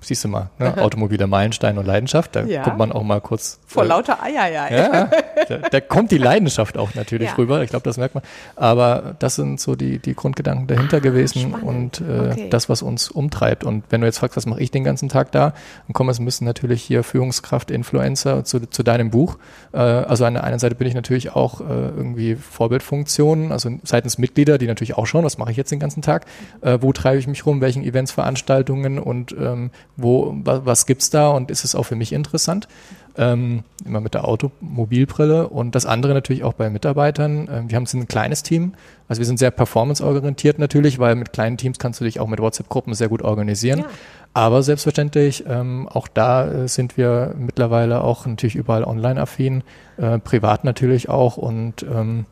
siehst 0.00 0.24
du 0.24 0.28
mal, 0.28 0.50
ne? 0.58 0.76
automobile 0.78 1.26
Meilenstein 1.26 1.78
und 1.78 1.86
Leidenschaft, 1.86 2.36
da 2.36 2.44
ja. 2.44 2.62
kommt 2.62 2.78
man 2.78 2.92
auch 2.92 3.02
mal 3.02 3.20
kurz. 3.20 3.60
Vor 3.66 3.84
äh, 3.84 3.86
lauter 3.86 4.22
Eier, 4.22 4.48
ja. 4.50 4.70
ja 4.70 5.10
da, 5.48 5.58
da, 5.70 5.80
kommt 5.80 6.10
die 6.10 6.18
Leidenschaft 6.18 6.78
auch 6.78 6.94
natürlich 6.94 7.28
ja. 7.28 7.34
rüber, 7.34 7.62
ich 7.62 7.70
glaube, 7.70 7.84
das 7.84 7.96
merkt 7.96 8.14
man. 8.14 8.24
Aber 8.56 9.14
das 9.18 9.36
sind 9.36 9.60
so 9.60 9.76
die, 9.76 9.98
die 9.98 10.14
Grundgedanken 10.14 10.66
dahinter 10.66 10.98
ah, 10.98 11.00
gewesen 11.00 11.50
spannend. 11.50 12.00
und 12.00 12.00
äh, 12.00 12.30
okay. 12.32 12.48
das, 12.50 12.68
was 12.68 12.82
uns 12.82 13.10
umtreibt. 13.10 13.64
Und 13.64 13.84
wenn 13.90 14.00
du 14.00 14.06
jetzt 14.06 14.18
fragst, 14.18 14.36
was 14.36 14.46
mache 14.46 14.60
ich 14.60 14.70
den 14.70 14.84
ganzen 14.84 15.08
Tag 15.08 15.32
da, 15.32 15.52
dann 15.86 15.92
kommen 15.92 16.10
es 16.10 16.20
müssen 16.20 16.44
natürlich 16.44 16.82
hier 16.82 17.02
Führungskraft, 17.02 17.70
Influencer 17.70 18.44
zu, 18.44 18.68
zu 18.68 18.82
deinem 18.82 19.10
Buch. 19.10 19.38
Äh, 19.72 19.78
also 19.78 20.24
an 20.24 20.34
der 20.34 20.44
einen 20.44 20.58
Seite 20.58 20.74
bin 20.74 20.86
ich 20.86 20.94
natürlich 20.94 21.34
auch 21.34 21.60
äh, 21.60 21.64
irgendwie 21.64 22.36
Vorbildfunktionen, 22.36 23.52
also 23.52 23.70
seitens 23.82 24.18
Mitglieder, 24.18 24.58
die 24.58 24.66
natürlich 24.66 24.96
auch 24.96 25.06
schauen, 25.06 25.24
was 25.24 25.38
mache 25.38 25.50
ich 25.50 25.56
jetzt 25.56 25.70
den 25.70 25.80
ganzen 25.80 26.02
Tag, 26.02 26.26
äh, 26.62 26.78
wo 26.80 26.92
treibe 26.92 27.18
ich 27.18 27.26
mich 27.26 27.46
rum, 27.46 27.60
welchen 27.60 27.82
Events, 27.82 28.12
Veranstaltungen 28.12 28.98
und 28.98 29.32
ähm, 29.32 29.70
wo, 29.96 30.34
was, 30.44 30.86
gibt's 30.86 31.10
da 31.10 31.28
und 31.30 31.50
ist 31.50 31.64
es 31.64 31.74
auch 31.74 31.84
für 31.84 31.96
mich 31.96 32.12
interessant? 32.12 32.68
Ähm, 33.16 33.64
immer 33.84 34.00
mit 34.00 34.14
der 34.14 34.26
Automobilbrille 34.26 35.48
und 35.48 35.74
das 35.74 35.84
andere 35.84 36.14
natürlich 36.14 36.44
auch 36.44 36.52
bei 36.52 36.70
Mitarbeitern. 36.70 37.48
Ähm, 37.50 37.70
wir 37.70 37.76
haben 37.76 37.86
ein 37.92 38.08
kleines 38.08 38.42
Team, 38.42 38.74
also 39.08 39.18
wir 39.18 39.26
sind 39.26 39.38
sehr 39.38 39.50
performanceorientiert 39.50 40.58
natürlich, 40.58 40.98
weil 40.98 41.16
mit 41.16 41.32
kleinen 41.32 41.56
Teams 41.56 41.78
kannst 41.78 42.00
du 42.00 42.04
dich 42.04 42.20
auch 42.20 42.28
mit 42.28 42.40
WhatsApp-Gruppen 42.40 42.94
sehr 42.94 43.08
gut 43.08 43.22
organisieren. 43.22 43.80
Ja. 43.80 43.86
Aber 44.32 44.62
selbstverständlich, 44.62 45.44
ähm, 45.48 45.88
auch 45.88 46.06
da 46.06 46.46
äh, 46.48 46.68
sind 46.68 46.96
wir 46.96 47.34
mittlerweile 47.36 48.02
auch 48.02 48.26
natürlich 48.26 48.54
überall 48.54 48.84
online 48.84 49.20
affin, 49.20 49.64
äh, 49.96 50.18
privat 50.20 50.64
natürlich 50.64 51.08
auch 51.08 51.36
und 51.36 51.82
ähm, 51.82 52.26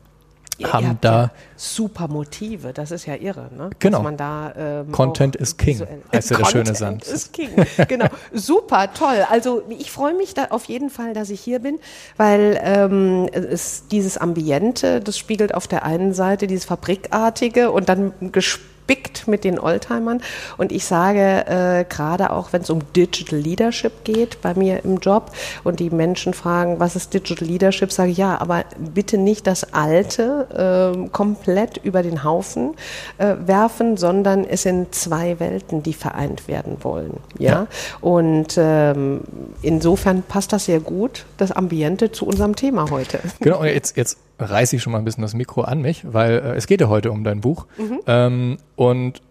Ihr, 0.59 0.71
haben 0.71 0.97
da 1.01 1.21
ja 1.23 1.31
super 1.59 2.07
Motive. 2.07 2.73
Das 2.73 2.91
ist 2.91 3.05
ja 3.05 3.15
irre, 3.15 3.49
ne? 3.55 3.69
Genau. 3.79 4.09
da, 4.11 4.53
ähm, 4.57 4.91
Content 4.91 5.35
is 5.35 5.57
King, 5.57 5.85
heißt 6.13 6.31
ja 6.31 6.37
der 6.37 6.45
schöne 6.45 6.75
Sand. 6.75 7.05
Is 7.05 7.31
King. 7.31 7.49
Genau. 7.87 8.07
super, 8.33 8.93
toll. 8.93 9.25
Also 9.29 9.63
ich 9.69 9.91
freue 9.91 10.13
mich 10.13 10.33
da 10.33 10.45
auf 10.51 10.65
jeden 10.65 10.89
Fall, 10.89 11.13
dass 11.13 11.29
ich 11.29 11.41
hier 11.41 11.59
bin, 11.59 11.79
weil 12.17 12.59
ähm, 12.63 13.27
es 13.33 13.87
dieses 13.87 14.17
Ambiente, 14.17 15.01
das 15.01 15.17
spiegelt 15.17 15.53
auf 15.53 15.67
der 15.67 15.83
einen 15.83 16.13
Seite 16.13 16.47
dieses 16.47 16.65
Fabrikartige 16.65 17.71
und 17.71 17.89
dann 17.89 18.13
gespürt 18.31 18.69
gespickt 19.09 19.27
mit 19.27 19.43
den 19.43 19.59
Oldtimern. 19.59 20.21
Und 20.57 20.71
ich 20.71 20.85
sage, 20.85 21.45
äh, 21.47 21.85
gerade 21.87 22.31
auch 22.31 22.53
wenn 22.53 22.61
es 22.61 22.69
um 22.69 22.81
Digital 22.93 23.39
Leadership 23.39 24.03
geht 24.03 24.41
bei 24.41 24.53
mir 24.53 24.83
im 24.83 24.97
Job 24.97 25.31
und 25.63 25.79
die 25.79 25.89
Menschen 25.89 26.33
fragen, 26.33 26.79
was 26.79 26.95
ist 26.95 27.13
Digital 27.13 27.47
Leadership, 27.47 27.91
sage 27.91 28.11
ich 28.11 28.17
ja, 28.17 28.39
aber 28.39 28.65
bitte 28.77 29.17
nicht 29.17 29.47
das 29.47 29.73
Alte 29.73 30.93
äh, 30.95 31.09
komplett 31.09 31.77
über 31.83 32.03
den 32.03 32.23
Haufen 32.23 32.75
äh, 33.17 33.35
werfen, 33.45 33.97
sondern 33.97 34.45
es 34.45 34.63
sind 34.63 34.93
zwei 34.93 35.39
Welten, 35.39 35.83
die 35.83 35.93
vereint 35.93 36.47
werden 36.47 36.77
wollen. 36.81 37.17
Ja. 37.37 37.51
ja. 37.51 37.67
Und 38.01 38.55
ähm, 38.57 39.21
insofern 39.61 40.23
passt 40.23 40.53
das 40.53 40.65
sehr 40.65 40.79
gut, 40.79 41.25
das 41.37 41.51
Ambiente 41.51 42.11
zu 42.11 42.25
unserem 42.25 42.55
Thema 42.55 42.89
heute. 42.89 43.19
Genau, 43.39 43.63
jetzt, 43.63 43.97
jetzt 43.97 44.17
reiße 44.39 44.75
ich 44.75 44.81
schon 44.81 44.93
mal 44.93 44.99
ein 44.99 45.05
bisschen 45.05 45.21
das 45.21 45.33
Mikro 45.33 45.61
an 45.61 45.81
mich, 45.81 46.03
weil 46.11 46.31
äh, 46.31 46.55
es 46.55 46.67
geht 46.67 46.81
ja 46.81 46.87
heute 46.87 47.11
um 47.11 47.23
dein 47.23 47.41
Buch. 47.41 47.67
Mhm. 47.77 47.99
Ähm, 48.07 48.57
und 48.75 49.21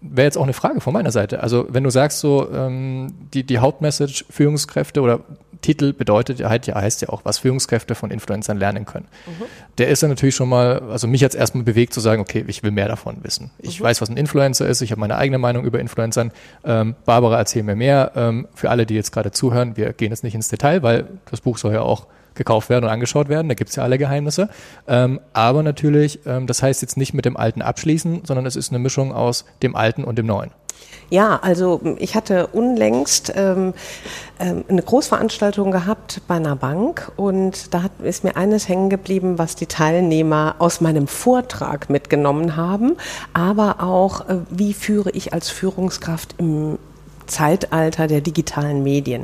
wäre 0.00 0.26
jetzt 0.26 0.38
auch 0.38 0.44
eine 0.44 0.52
Frage 0.52 0.80
von 0.80 0.92
meiner 0.92 1.10
Seite. 1.10 1.42
Also 1.42 1.66
wenn 1.68 1.84
du 1.84 1.90
sagst 1.90 2.20
so, 2.20 2.50
ähm, 2.50 3.12
die, 3.34 3.44
die 3.44 3.58
Hauptmessage 3.58 4.24
Führungskräfte 4.30 5.00
oder 5.00 5.20
Titel 5.60 5.92
bedeutet 5.92 6.38
ja, 6.38 6.50
heißt 6.50 7.02
ja 7.02 7.08
auch, 7.08 7.24
was 7.24 7.38
Führungskräfte 7.38 7.94
von 7.94 8.10
Influencern 8.10 8.58
lernen 8.58 8.86
können. 8.86 9.06
Mhm. 9.26 9.44
Der 9.78 9.88
ist 9.88 10.02
dann 10.02 10.10
natürlich 10.10 10.34
schon 10.34 10.48
mal, 10.48 10.80
also 10.90 11.08
mich 11.08 11.20
jetzt 11.20 11.34
erstmal 11.34 11.64
bewegt 11.64 11.92
zu 11.92 12.00
sagen, 12.00 12.20
okay, 12.20 12.44
ich 12.46 12.62
will 12.62 12.70
mehr 12.70 12.88
davon 12.88 13.18
wissen. 13.22 13.50
Ich 13.58 13.80
mhm. 13.80 13.84
weiß, 13.84 14.00
was 14.00 14.08
ein 14.08 14.16
Influencer 14.16 14.66
ist, 14.68 14.82
ich 14.82 14.90
habe 14.92 15.00
meine 15.00 15.16
eigene 15.16 15.38
Meinung 15.38 15.64
über 15.64 15.80
Influencern. 15.80 16.32
Ähm, 16.64 16.94
Barbara, 17.04 17.38
erzähl 17.38 17.62
mir 17.62 17.76
mehr. 17.76 18.12
Ähm, 18.14 18.46
für 18.54 18.70
alle, 18.70 18.86
die 18.86 18.94
jetzt 18.94 19.12
gerade 19.12 19.32
zuhören, 19.32 19.76
wir 19.76 19.92
gehen 19.92 20.10
jetzt 20.10 20.24
nicht 20.24 20.34
ins 20.34 20.48
Detail, 20.48 20.82
weil 20.82 21.06
das 21.30 21.40
Buch 21.40 21.58
soll 21.58 21.74
ja 21.74 21.82
auch 21.82 22.06
gekauft 22.38 22.70
werden 22.70 22.86
und 22.86 22.90
angeschaut 22.90 23.28
werden. 23.28 23.48
Da 23.48 23.54
gibt's 23.54 23.76
ja 23.76 23.82
alle 23.82 23.98
Geheimnisse. 23.98 24.48
Ähm, 24.86 25.20
aber 25.34 25.62
natürlich, 25.62 26.20
ähm, 26.24 26.46
das 26.46 26.62
heißt 26.62 26.80
jetzt 26.80 26.96
nicht 26.96 27.12
mit 27.12 27.26
dem 27.26 27.36
Alten 27.36 27.60
abschließen, 27.60 28.22
sondern 28.24 28.46
es 28.46 28.56
ist 28.56 28.70
eine 28.70 28.78
Mischung 28.78 29.12
aus 29.12 29.44
dem 29.62 29.76
Alten 29.76 30.04
und 30.04 30.16
dem 30.16 30.26
Neuen. 30.26 30.50
Ja, 31.10 31.40
also 31.42 31.80
ich 31.98 32.14
hatte 32.14 32.48
unlängst 32.48 33.32
ähm, 33.34 33.72
ähm, 34.38 34.64
eine 34.68 34.82
Großveranstaltung 34.82 35.70
gehabt 35.70 36.20
bei 36.28 36.34
einer 36.34 36.54
Bank 36.54 37.10
und 37.16 37.72
da 37.72 37.82
hat, 37.84 37.92
ist 38.02 38.24
mir 38.24 38.36
eines 38.36 38.68
hängen 38.68 38.90
geblieben, 38.90 39.38
was 39.38 39.56
die 39.56 39.66
Teilnehmer 39.66 40.56
aus 40.58 40.82
meinem 40.82 41.06
Vortrag 41.06 41.88
mitgenommen 41.88 42.56
haben, 42.56 42.96
aber 43.32 43.82
auch, 43.82 44.28
äh, 44.28 44.36
wie 44.50 44.74
führe 44.74 45.10
ich 45.10 45.32
als 45.32 45.48
Führungskraft 45.48 46.34
im 46.38 46.78
Zeitalter 47.28 48.06
der 48.06 48.20
digitalen 48.20 48.82
Medien. 48.82 49.22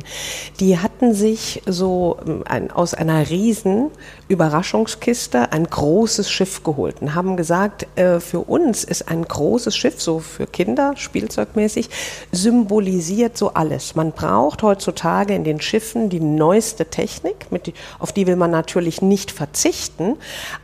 Die 0.60 0.78
hatten 0.78 1.14
sich 1.14 1.62
so 1.66 2.18
ähm, 2.26 2.42
ein, 2.46 2.70
aus 2.70 2.94
einer 2.94 3.28
riesen 3.28 3.90
Überraschungskiste 4.28 5.52
ein 5.52 5.64
großes 5.64 6.30
Schiff 6.30 6.62
geholt 6.62 6.96
und 7.00 7.14
haben 7.14 7.36
gesagt, 7.36 7.86
äh, 7.96 8.20
für 8.20 8.40
uns 8.40 8.84
ist 8.84 9.08
ein 9.08 9.24
großes 9.24 9.76
Schiff, 9.76 10.00
so 10.00 10.20
für 10.20 10.46
Kinder, 10.46 10.94
spielzeugmäßig, 10.96 11.90
symbolisiert 12.32 13.36
so 13.36 13.54
alles. 13.54 13.94
Man 13.94 14.12
braucht 14.12 14.62
heutzutage 14.62 15.34
in 15.34 15.44
den 15.44 15.60
Schiffen 15.60 16.08
die 16.08 16.20
neueste 16.20 16.86
Technik, 16.86 17.50
mit 17.50 17.74
auf 17.98 18.12
die 18.12 18.26
will 18.26 18.36
man 18.36 18.50
natürlich 18.50 19.02
nicht 19.02 19.30
verzichten, 19.30 20.16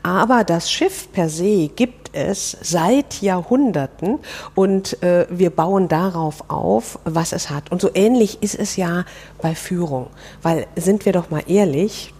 aber 0.03 0.45
das 0.45 0.71
Schiff 0.71 1.09
per 1.13 1.29
se 1.29 1.69
gibt 1.69 2.00
es 2.13 2.57
seit 2.63 3.23
Jahrhunderten 3.23 4.19
und 4.55 5.03
äh, 5.03 5.27
wir 5.31 5.51
bauen 5.51 5.89
darauf 5.89 6.45
auf, 6.49 6.99
was 7.05 7.33
es 7.33 7.51
hat. 7.51 7.71
Und 7.71 7.81
so 7.81 7.91
ähnlich 7.95 8.43
ist 8.43 8.55
es 8.55 8.77
ja 8.77 9.05
bei 9.41 9.55
Führung, 9.55 10.09
weil 10.43 10.67
sind 10.77 11.05
wir 11.07 11.13
doch 11.13 11.31
mal 11.31 11.43
ehrlich, 11.47 12.13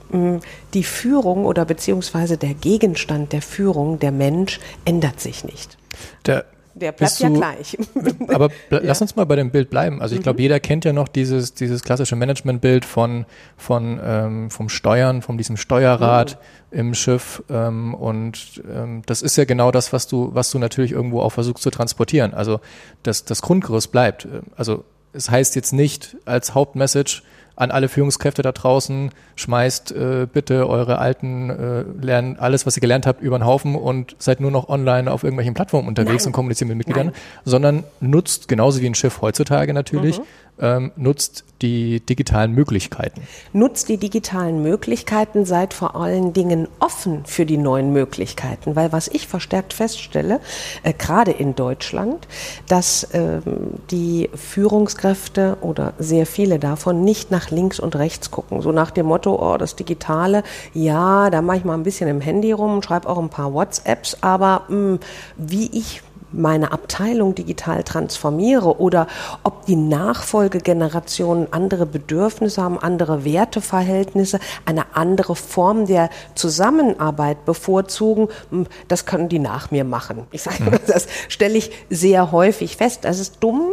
die 0.75 0.85
Führung 0.85 1.45
oder 1.47 1.65
beziehungsweise 1.65 2.37
der 2.37 2.55
Gegenstand 2.55 3.33
der 3.33 3.43
Führung, 3.43 3.99
der 3.99 4.13
Mensch, 4.13 4.59
ändert 4.85 5.21
sich 5.21 5.45
nicht. 5.45 5.79
Der 6.27 6.45
der 6.75 6.93
bleibt 6.93 7.19
ja 7.19 7.29
gleich. 7.29 7.77
Aber 8.29 8.49
ja. 8.71 8.81
lass 8.83 9.01
uns 9.01 9.17
mal 9.17 9.25
bei 9.25 9.37
dem 9.37 9.51
Bild 9.51 9.71
bleiben. 9.71 10.01
Also 10.01 10.15
ich 10.15 10.21
mhm. 10.21 10.25
glaube, 10.25 10.43
jeder 10.43 10.61
kennt 10.61 10.85
ja 10.85 10.93
noch 10.93 11.09
dieses, 11.09 11.55
dieses 11.55 11.83
klassische 11.83 12.17
Managementbild 12.17 12.85
von, 12.85 13.27
von 13.57 14.01
ähm, 14.03 14.51
vom 14.51 14.69
Steuern, 14.69 15.23
von 15.23 15.37
diesem 15.37 15.57
Steuerrad 15.57 16.39
mhm. 16.71 16.79
im 16.79 16.95
Schiff. 16.95 17.43
Ähm, 17.51 17.95
und 17.95 18.63
ähm, 18.73 19.03
das 19.07 19.23
ist 19.23 19.37
ja 19.37 19.45
genau 19.45 19.71
das, 19.71 19.93
was 19.93 20.07
du, 20.07 20.31
was 20.35 20.51
du 20.51 20.59
natürlich 20.59 20.93
irgendwo 20.93 21.21
auch 21.21 21.31
versuchst 21.31 21.63
zu 21.63 21.71
transportieren. 21.71 22.35
Also 22.35 22.61
das, 23.03 23.25
das 23.25 23.43
Grundgerüst 23.43 23.93
bleibt. 23.93 24.29
Also 24.57 24.85
es 25.13 25.31
heißt 25.31 25.57
jetzt 25.57 25.73
nicht 25.73 26.17
als 26.25 26.55
Hauptmessage, 26.55 27.23
an 27.61 27.71
alle 27.71 27.89
Führungskräfte 27.89 28.43
da 28.43 28.53
draußen, 28.53 29.11
schmeißt 29.37 29.93
äh, 29.93 30.27
bitte 30.33 30.69
eure 30.69 30.99
alten, 30.99 31.51
äh, 31.51 32.05
lernen 32.05 32.37
alles, 32.39 32.65
was 32.65 32.77
ihr 32.77 32.81
gelernt 32.81 33.07
habt, 33.07 33.21
über 33.21 33.39
den 33.39 33.45
Haufen 33.45 33.75
und 33.75 34.17
seid 34.19 34.41
nur 34.41 34.51
noch 34.51 34.69
online 34.69 35.11
auf 35.11 35.25
irgendwelchen 35.25 35.55
Plattformen 35.55 35.87
unterwegs 35.87 36.25
Nein. 36.25 36.29
und 36.29 36.33
kommuniziert 36.33 36.69
mit 36.69 36.79
Mitgliedern, 36.79 37.09
Nein. 37.09 37.17
sondern 37.45 37.85
nutzt 38.01 38.49
genauso 38.49 38.81
wie 38.81 38.87
ein 38.87 38.95
Schiff 38.95 39.21
heutzutage 39.21 39.75
natürlich, 39.75 40.19
mhm 40.19 40.25
ähm, 40.61 40.93
nutzt 40.97 41.45
die 41.63 42.01
digitalen 42.01 42.53
Möglichkeiten. 42.53 43.23
Nutzt 43.53 43.89
die 43.89 43.99
digitalen 43.99 44.63
Möglichkeiten, 44.63 45.45
seid 45.45 45.75
vor 45.75 45.95
allen 45.95 46.33
Dingen 46.33 46.69
offen 46.79 47.25
für 47.27 47.45
die 47.45 47.59
neuen 47.59 47.93
Möglichkeiten, 47.93 48.77
weil 48.77 48.93
was 48.93 49.09
ich 49.09 49.27
verstärkt 49.27 49.73
feststelle, 49.73 50.41
äh, 50.83 50.93
gerade 50.93 51.33
in 51.33 51.55
Deutschland, 51.55 52.27
dass 52.67 53.09
ähm, 53.13 53.43
die 53.91 54.31
Führungskräfte 54.35 55.59
oder 55.61 55.93
sehr 55.99 56.27
viele 56.27 56.59
davon 56.59 57.05
nicht 57.05 57.31
nach 57.31 57.51
links 57.51 57.79
und 57.79 57.97
rechts 57.97 58.31
gucken, 58.31 58.63
so 58.63 58.73
nach 58.73 58.91
dem 58.91 59.07
Motto, 59.07 59.35
oh, 59.35 59.59
das 59.59 59.77
Digitale, 59.77 60.43
ja, 60.73 61.31
da 61.31 61.43
mache 61.43 61.59
ich 61.59 61.65
mal 61.65 61.75
ein 61.75 61.83
bisschen 61.83 62.09
im 62.09 62.21
Handy 62.21 62.53
rum, 62.53 62.83
schreibe 62.83 63.09
auch 63.09 63.19
ein 63.19 63.29
paar 63.29 63.53
WhatsApps, 63.53 64.19
aber 64.23 64.65
mh, 64.69 64.77
hm, 64.77 64.99
wie 65.37 65.71
ich 65.73 66.03
meine 66.33 66.73
Abteilung 66.73 67.35
digital 67.35 67.83
transformiere 67.83 68.81
oder 68.81 69.07
ob 69.43 69.67
die 69.67 69.77
Nachfolgegenerationen 69.77 71.53
andere 71.53 71.87
Bedürfnisse 71.87 72.63
haben, 72.63 72.79
andere 72.79 73.25
Werteverhältnisse, 73.25 74.39
eine 74.65 74.95
andere 74.95 75.37
Form 75.37 75.87
der 75.87 76.11
Zusammenarbeit 76.35 77.45
bevorzugen, 77.45 78.29
hm, 78.51 78.67
das 78.89 79.07
können 79.07 79.29
die 79.29 79.39
nach 79.39 79.71
mir 79.71 79.85
machen. 79.85 80.27
Ich 80.31 80.43
sage, 80.43 80.65
mhm. 80.65 80.79
das 80.87 81.07
stelle 81.29 81.59
ich 81.59 81.71
sehr 81.91 82.33
häufig 82.33 82.77
fest. 82.77 83.05
Das 83.05 83.19
ist 83.19 83.37
dumm 83.41 83.71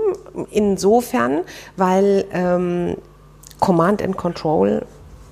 insofern, 0.51 1.41
weil 1.75 2.25
ähm, 2.31 2.97
Command 3.59 4.01
and 4.01 4.17
Control 4.17 4.85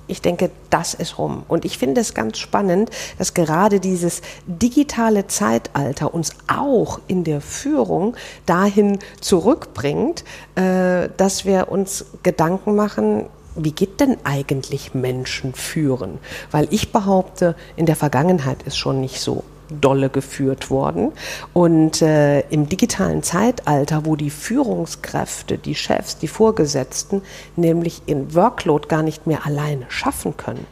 ich 0.06 0.22
denke, 0.22 0.50
das 0.70 0.94
ist 0.94 1.18
rum. 1.18 1.42
Und 1.48 1.64
ich 1.64 1.78
finde 1.78 2.00
es 2.00 2.14
ganz 2.14 2.38
spannend, 2.38 2.90
dass 3.18 3.34
gerade 3.34 3.80
dieses 3.80 4.22
digitale 4.46 5.26
Zeitalter 5.26 6.14
uns 6.14 6.30
auch 6.46 7.00
in 7.06 7.24
der 7.24 7.40
Führung 7.40 8.16
dahin 8.46 8.98
zurückbringt, 9.20 10.24
äh, 10.54 11.08
dass 11.16 11.44
wir 11.44 11.68
uns 11.70 12.06
Gedanken 12.22 12.76
machen, 12.76 13.26
wie 13.56 13.72
geht 13.72 14.00
denn 14.00 14.18
eigentlich 14.24 14.94
Menschen 14.94 15.54
führen? 15.54 16.18
Weil 16.50 16.68
ich 16.70 16.92
behaupte, 16.92 17.56
in 17.74 17.86
der 17.86 17.96
Vergangenheit 17.96 18.62
ist 18.64 18.76
schon 18.76 19.00
nicht 19.00 19.20
so 19.20 19.44
dolle 19.68 20.10
geführt 20.10 20.70
worden. 20.70 21.12
Und 21.52 22.02
äh, 22.02 22.40
im 22.48 22.68
digitalen 22.68 23.22
Zeitalter, 23.22 24.04
wo 24.04 24.16
die 24.16 24.30
Führungskräfte, 24.30 25.58
die 25.58 25.74
Chefs, 25.74 26.18
die 26.18 26.28
Vorgesetzten 26.28 27.22
nämlich 27.56 28.02
ihren 28.06 28.34
Workload 28.34 28.88
gar 28.88 29.02
nicht 29.02 29.26
mehr 29.26 29.46
alleine 29.46 29.86
schaffen 29.88 30.36
können, 30.36 30.66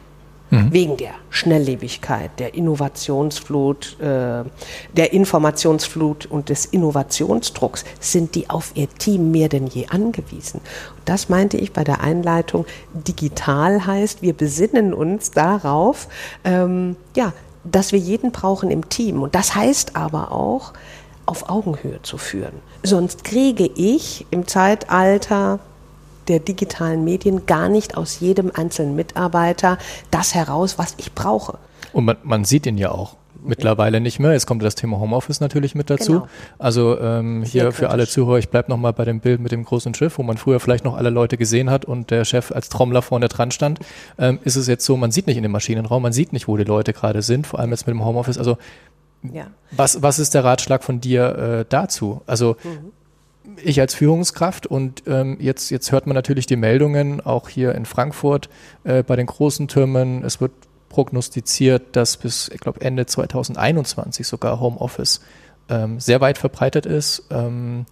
mhm. 0.49 0.73
wegen 0.73 0.97
der 0.97 1.13
Schnelllebigkeit, 1.29 2.31
der 2.39 2.53
Innovationsflut, 2.53 3.99
äh, 3.99 4.43
der 4.95 5.13
Informationsflut 5.13 6.25
und 6.25 6.49
des 6.49 6.65
Innovationsdrucks, 6.65 7.85
sind 7.99 8.35
die 8.35 8.49
auf 8.49 8.71
ihr 8.75 8.89
Team 8.89 9.31
mehr 9.31 9.49
denn 9.49 9.67
je 9.67 9.87
angewiesen. 9.87 10.61
Und 10.97 11.09
das 11.09 11.29
meinte 11.29 11.57
ich 11.57 11.73
bei 11.73 11.83
der 11.83 12.01
Einleitung. 12.01 12.65
Digital 12.93 13.85
heißt, 13.85 14.21
wir 14.21 14.33
besinnen 14.33 14.93
uns 14.93 15.31
darauf, 15.31 16.07
ähm, 16.43 16.95
ja, 17.15 17.33
dass 17.65 17.91
wir 17.91 17.99
jeden 17.99 18.31
brauchen 18.31 18.71
im 18.71 18.89
Team. 18.89 19.21
Und 19.21 19.35
das 19.35 19.55
heißt 19.55 19.95
aber 19.95 20.31
auch, 20.31 20.73
auf 21.25 21.49
Augenhöhe 21.49 22.01
zu 22.03 22.17
führen. 22.17 22.53
Sonst 22.83 23.23
kriege 23.23 23.65
ich 23.75 24.25
im 24.29 24.47
Zeitalter 24.47 25.59
der 26.27 26.39
digitalen 26.39 27.03
Medien 27.03 27.45
gar 27.45 27.69
nicht 27.69 27.97
aus 27.97 28.19
jedem 28.19 28.51
einzelnen 28.53 28.95
Mitarbeiter 28.95 29.77
das 30.11 30.33
heraus, 30.33 30.77
was 30.77 30.95
ich 30.97 31.13
brauche. 31.13 31.57
Und 31.93 32.05
man, 32.05 32.17
man 32.23 32.45
sieht 32.45 32.65
ihn 32.65 32.77
ja 32.77 32.91
auch 32.91 33.15
mittlerweile 33.47 33.99
nicht 33.99 34.19
mehr. 34.19 34.33
Jetzt 34.33 34.45
kommt 34.45 34.63
das 34.63 34.75
Thema 34.75 34.99
Homeoffice 34.99 35.39
natürlich 35.39 35.75
mit 35.75 35.89
dazu. 35.89 36.13
Genau. 36.13 36.27
Also 36.59 36.99
ähm, 36.99 37.43
hier 37.43 37.71
für 37.71 37.89
alle 37.89 38.07
Zuhörer, 38.07 38.39
ich 38.39 38.49
bleibe 38.49 38.69
nochmal 38.69 38.93
bei 38.93 39.05
dem 39.05 39.19
Bild 39.19 39.39
mit 39.39 39.51
dem 39.51 39.63
großen 39.63 39.93
Schiff, 39.93 40.17
wo 40.17 40.23
man 40.23 40.37
früher 40.37 40.59
vielleicht 40.59 40.85
noch 40.85 40.95
alle 40.95 41.09
Leute 41.09 41.37
gesehen 41.37 41.69
hat 41.69 41.85
und 41.85 42.11
der 42.11 42.25
Chef 42.25 42.51
als 42.51 42.69
Trommler 42.69 43.01
vorne 43.01 43.27
dran 43.27 43.51
stand. 43.51 43.79
Ähm, 44.17 44.39
ist 44.43 44.55
es 44.55 44.67
jetzt 44.67 44.85
so, 44.85 44.97
man 44.97 45.11
sieht 45.11 45.27
nicht 45.27 45.37
in 45.37 45.43
dem 45.43 45.51
Maschinenraum, 45.51 46.01
man 46.01 46.13
sieht 46.13 46.33
nicht, 46.33 46.47
wo 46.47 46.57
die 46.57 46.63
Leute 46.63 46.93
gerade 46.93 47.21
sind, 47.21 47.47
vor 47.47 47.59
allem 47.59 47.71
jetzt 47.71 47.87
mit 47.87 47.93
dem 47.93 48.03
Homeoffice. 48.03 48.37
Also 48.37 48.57
ja. 49.31 49.47
was, 49.71 50.01
was 50.01 50.19
ist 50.19 50.33
der 50.33 50.43
Ratschlag 50.43 50.83
von 50.83 51.01
dir 51.01 51.37
äh, 51.61 51.65
dazu? 51.67 52.21
Also 52.25 52.57
mhm 52.63 52.91
ich 53.63 53.79
als 53.79 53.93
Führungskraft 53.93 54.67
und 54.67 55.03
ähm, 55.07 55.37
jetzt, 55.39 55.69
jetzt 55.69 55.91
hört 55.91 56.07
man 56.07 56.15
natürlich 56.15 56.45
die 56.45 56.55
Meldungen, 56.55 57.21
auch 57.21 57.49
hier 57.49 57.75
in 57.75 57.85
Frankfurt 57.85 58.49
äh, 58.83 59.03
bei 59.03 59.15
den 59.15 59.27
großen 59.27 59.67
Türmen, 59.67 60.23
es 60.23 60.41
wird 60.41 60.51
prognostiziert, 60.95 61.97
dass 61.97 62.15
bis, 62.15 62.47
ich 62.47 62.61
glaube, 62.61 62.79
Ende 62.79 63.05
2021 63.05 64.25
sogar 64.25 64.61
Homeoffice 64.61 65.19
ähm, 65.67 65.99
sehr 65.99 66.21
weit 66.21 66.37
verbreitet 66.37 66.85
ist. 66.85 67.25
Ähm, 67.31 67.85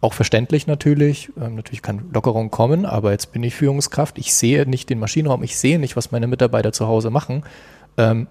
auch 0.00 0.14
verständlich 0.14 0.66
natürlich. 0.66 1.30
Ähm, 1.40 1.54
natürlich 1.54 1.80
kann 1.80 2.10
Lockerung 2.12 2.50
kommen, 2.50 2.86
aber 2.86 3.12
jetzt 3.12 3.30
bin 3.30 3.44
ich 3.44 3.54
Führungskraft. 3.54 4.18
Ich 4.18 4.34
sehe 4.34 4.68
nicht 4.68 4.90
den 4.90 4.98
Maschinenraum, 4.98 5.44
ich 5.44 5.56
sehe 5.58 5.78
nicht, 5.78 5.94
was 5.94 6.10
meine 6.10 6.26
Mitarbeiter 6.26 6.72
zu 6.72 6.88
Hause 6.88 7.10
machen. 7.10 7.44
Ähm, 7.96 8.26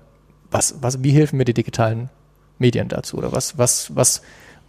was, 0.52 0.76
was, 0.82 1.02
wie 1.02 1.12
helfen 1.12 1.38
mir 1.38 1.46
die 1.46 1.54
digitalen 1.54 2.10
Medien 2.58 2.90
dazu? 2.90 3.18
Oder 3.18 3.32
was, 3.32 3.58
was, 3.58 3.96
was 3.96 4.22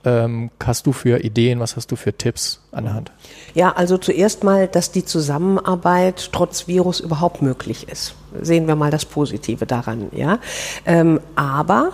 ähm, 0.04 0.50
hast 0.64 0.86
du 0.86 0.92
für 0.92 1.22
Ideen, 1.22 1.60
was 1.60 1.76
hast 1.76 1.90
du 1.92 1.96
für 1.96 2.12
Tipps 2.12 2.60
an 2.72 2.84
der 2.84 2.94
Hand? 2.94 3.12
Ja, 3.54 3.72
also 3.72 3.98
zuerst 3.98 4.44
mal, 4.44 4.66
dass 4.66 4.92
die 4.92 5.04
Zusammenarbeit 5.04 6.30
trotz 6.32 6.68
Virus 6.68 7.00
überhaupt 7.00 7.42
möglich 7.42 7.88
ist. 7.88 8.14
Sehen 8.40 8.66
wir 8.66 8.76
mal 8.76 8.90
das 8.90 9.04
Positive 9.04 9.66
daran, 9.66 10.08
ja. 10.12 10.38
Ähm, 10.86 11.20
aber 11.34 11.92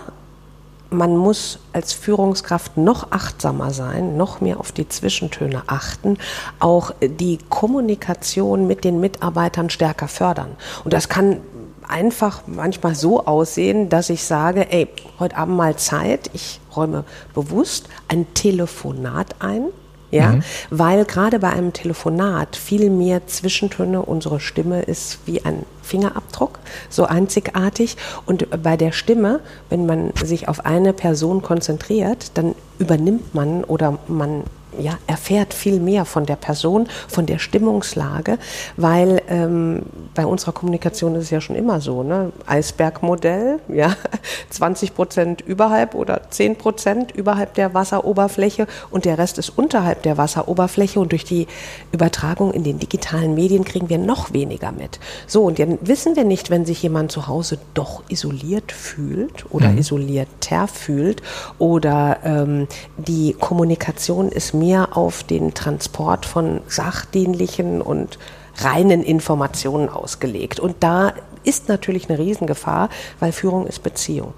man 0.89 1.17
muss 1.17 1.59
als 1.73 1.93
Führungskraft 1.93 2.77
noch 2.77 3.11
achtsamer 3.11 3.71
sein, 3.71 4.15
noch 4.15 4.39
mehr 4.41 4.59
auf 4.59 4.71
die 4.71 4.87
Zwischentöne 4.87 5.63
achten, 5.67 6.17
auch 6.59 6.91
die 7.01 7.39
Kommunikation 7.49 8.67
mit 8.67 8.83
den 8.83 8.99
Mitarbeitern 8.99 9.69
stärker 9.69 10.07
fördern. 10.07 10.55
Und 10.83 10.93
das 10.93 11.09
kann 11.09 11.41
einfach 11.87 12.43
manchmal 12.47 12.95
so 12.95 13.25
aussehen, 13.25 13.89
dass 13.89 14.09
ich 14.09 14.23
sage, 14.23 14.71
ey, 14.71 14.87
heute 15.19 15.37
Abend 15.37 15.57
mal 15.57 15.75
Zeit, 15.75 16.29
ich 16.33 16.59
räume 16.75 17.03
bewusst 17.33 17.89
ein 18.07 18.33
Telefonat 18.33 19.35
ein, 19.39 19.65
ja, 20.09 20.33
mhm. 20.33 20.43
weil 20.69 21.03
gerade 21.05 21.39
bei 21.39 21.49
einem 21.49 21.73
Telefonat 21.73 22.55
viel 22.55 22.89
mehr 22.89 23.27
Zwischentöne, 23.27 24.01
unsere 24.01 24.39
Stimme 24.39 24.81
ist 24.83 25.19
wie 25.25 25.43
ein 25.43 25.65
Fingerabdruck, 25.81 26.59
so 26.89 27.05
einzigartig. 27.05 27.97
Und 28.25 28.47
bei 28.63 28.77
der 28.77 28.93
Stimme, 28.93 29.41
wenn 29.69 29.85
man 29.85 30.13
sich 30.23 30.47
auf 30.47 30.65
eine 30.65 30.93
Person 30.93 31.41
konzentriert, 31.41 32.31
dann 32.35 32.55
übernimmt 32.79 33.35
man 33.35 33.65
oder 33.65 33.97
man 34.07 34.43
ja, 34.79 34.97
erfährt 35.07 35.53
viel 35.53 35.79
mehr 35.79 36.05
von 36.05 36.25
der 36.25 36.35
Person, 36.35 36.87
von 37.07 37.25
der 37.25 37.39
Stimmungslage, 37.39 38.37
weil 38.75 39.21
ähm, 39.29 39.83
bei 40.13 40.25
unserer 40.25 40.51
Kommunikation 40.51 41.15
ist 41.15 41.25
es 41.25 41.29
ja 41.29 41.41
schon 41.41 41.55
immer 41.55 41.81
so, 41.81 42.03
ne? 42.03 42.31
Eisbergmodell, 42.45 43.59
ja, 43.67 43.95
20 44.49 44.95
Prozent 44.95 45.41
überhalb 45.41 45.95
oder 45.95 46.21
10 46.29 46.57
Prozent 46.57 47.11
überhalb 47.11 47.53
der 47.55 47.73
Wasseroberfläche 47.73 48.67
und 48.91 49.05
der 49.05 49.17
Rest 49.17 49.37
ist 49.37 49.49
unterhalb 49.49 50.03
der 50.03 50.17
Wasseroberfläche 50.17 50.99
und 50.99 51.11
durch 51.11 51.25
die 51.25 51.47
Übertragung 51.91 52.53
in 52.53 52.63
den 52.63 52.79
digitalen 52.79 53.35
Medien 53.35 53.63
kriegen 53.63 53.89
wir 53.89 53.97
noch 53.97 54.33
weniger 54.33 54.71
mit. 54.71 54.99
So, 55.25 55.43
und 55.43 55.59
dann 55.59 55.77
wissen 55.81 56.15
wir 56.15 56.23
nicht, 56.23 56.49
wenn 56.49 56.65
sich 56.65 56.81
jemand 56.83 57.11
zu 57.11 57.27
Hause 57.27 57.57
doch 57.73 58.03
isoliert 58.09 58.71
fühlt 58.71 59.45
oder 59.51 59.69
mhm. 59.69 59.77
isolierter 59.79 60.67
fühlt 60.67 61.21
oder 61.57 62.17
ähm, 62.23 62.67
die 62.97 63.33
Kommunikation 63.33 64.29
ist 64.29 64.53
mehr 64.53 64.66
mehr 64.67 64.97
auf 64.97 65.23
den 65.23 65.53
Transport 65.53 66.25
von 66.25 66.61
sachdienlichen 66.67 67.81
und 67.81 68.19
reinen 68.57 69.03
Informationen 69.03 69.87
ausgelegt. 69.87 70.59
Und 70.59 70.75
da 70.81 71.13
ist 71.43 71.69
natürlich 71.69 72.09
eine 72.09 72.19
Riesengefahr, 72.19 72.89
weil 73.19 73.31
Führung 73.31 73.65
ist 73.65 73.81
Beziehung. 73.81 74.33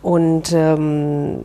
Und 0.00 0.52
ähm, 0.52 1.40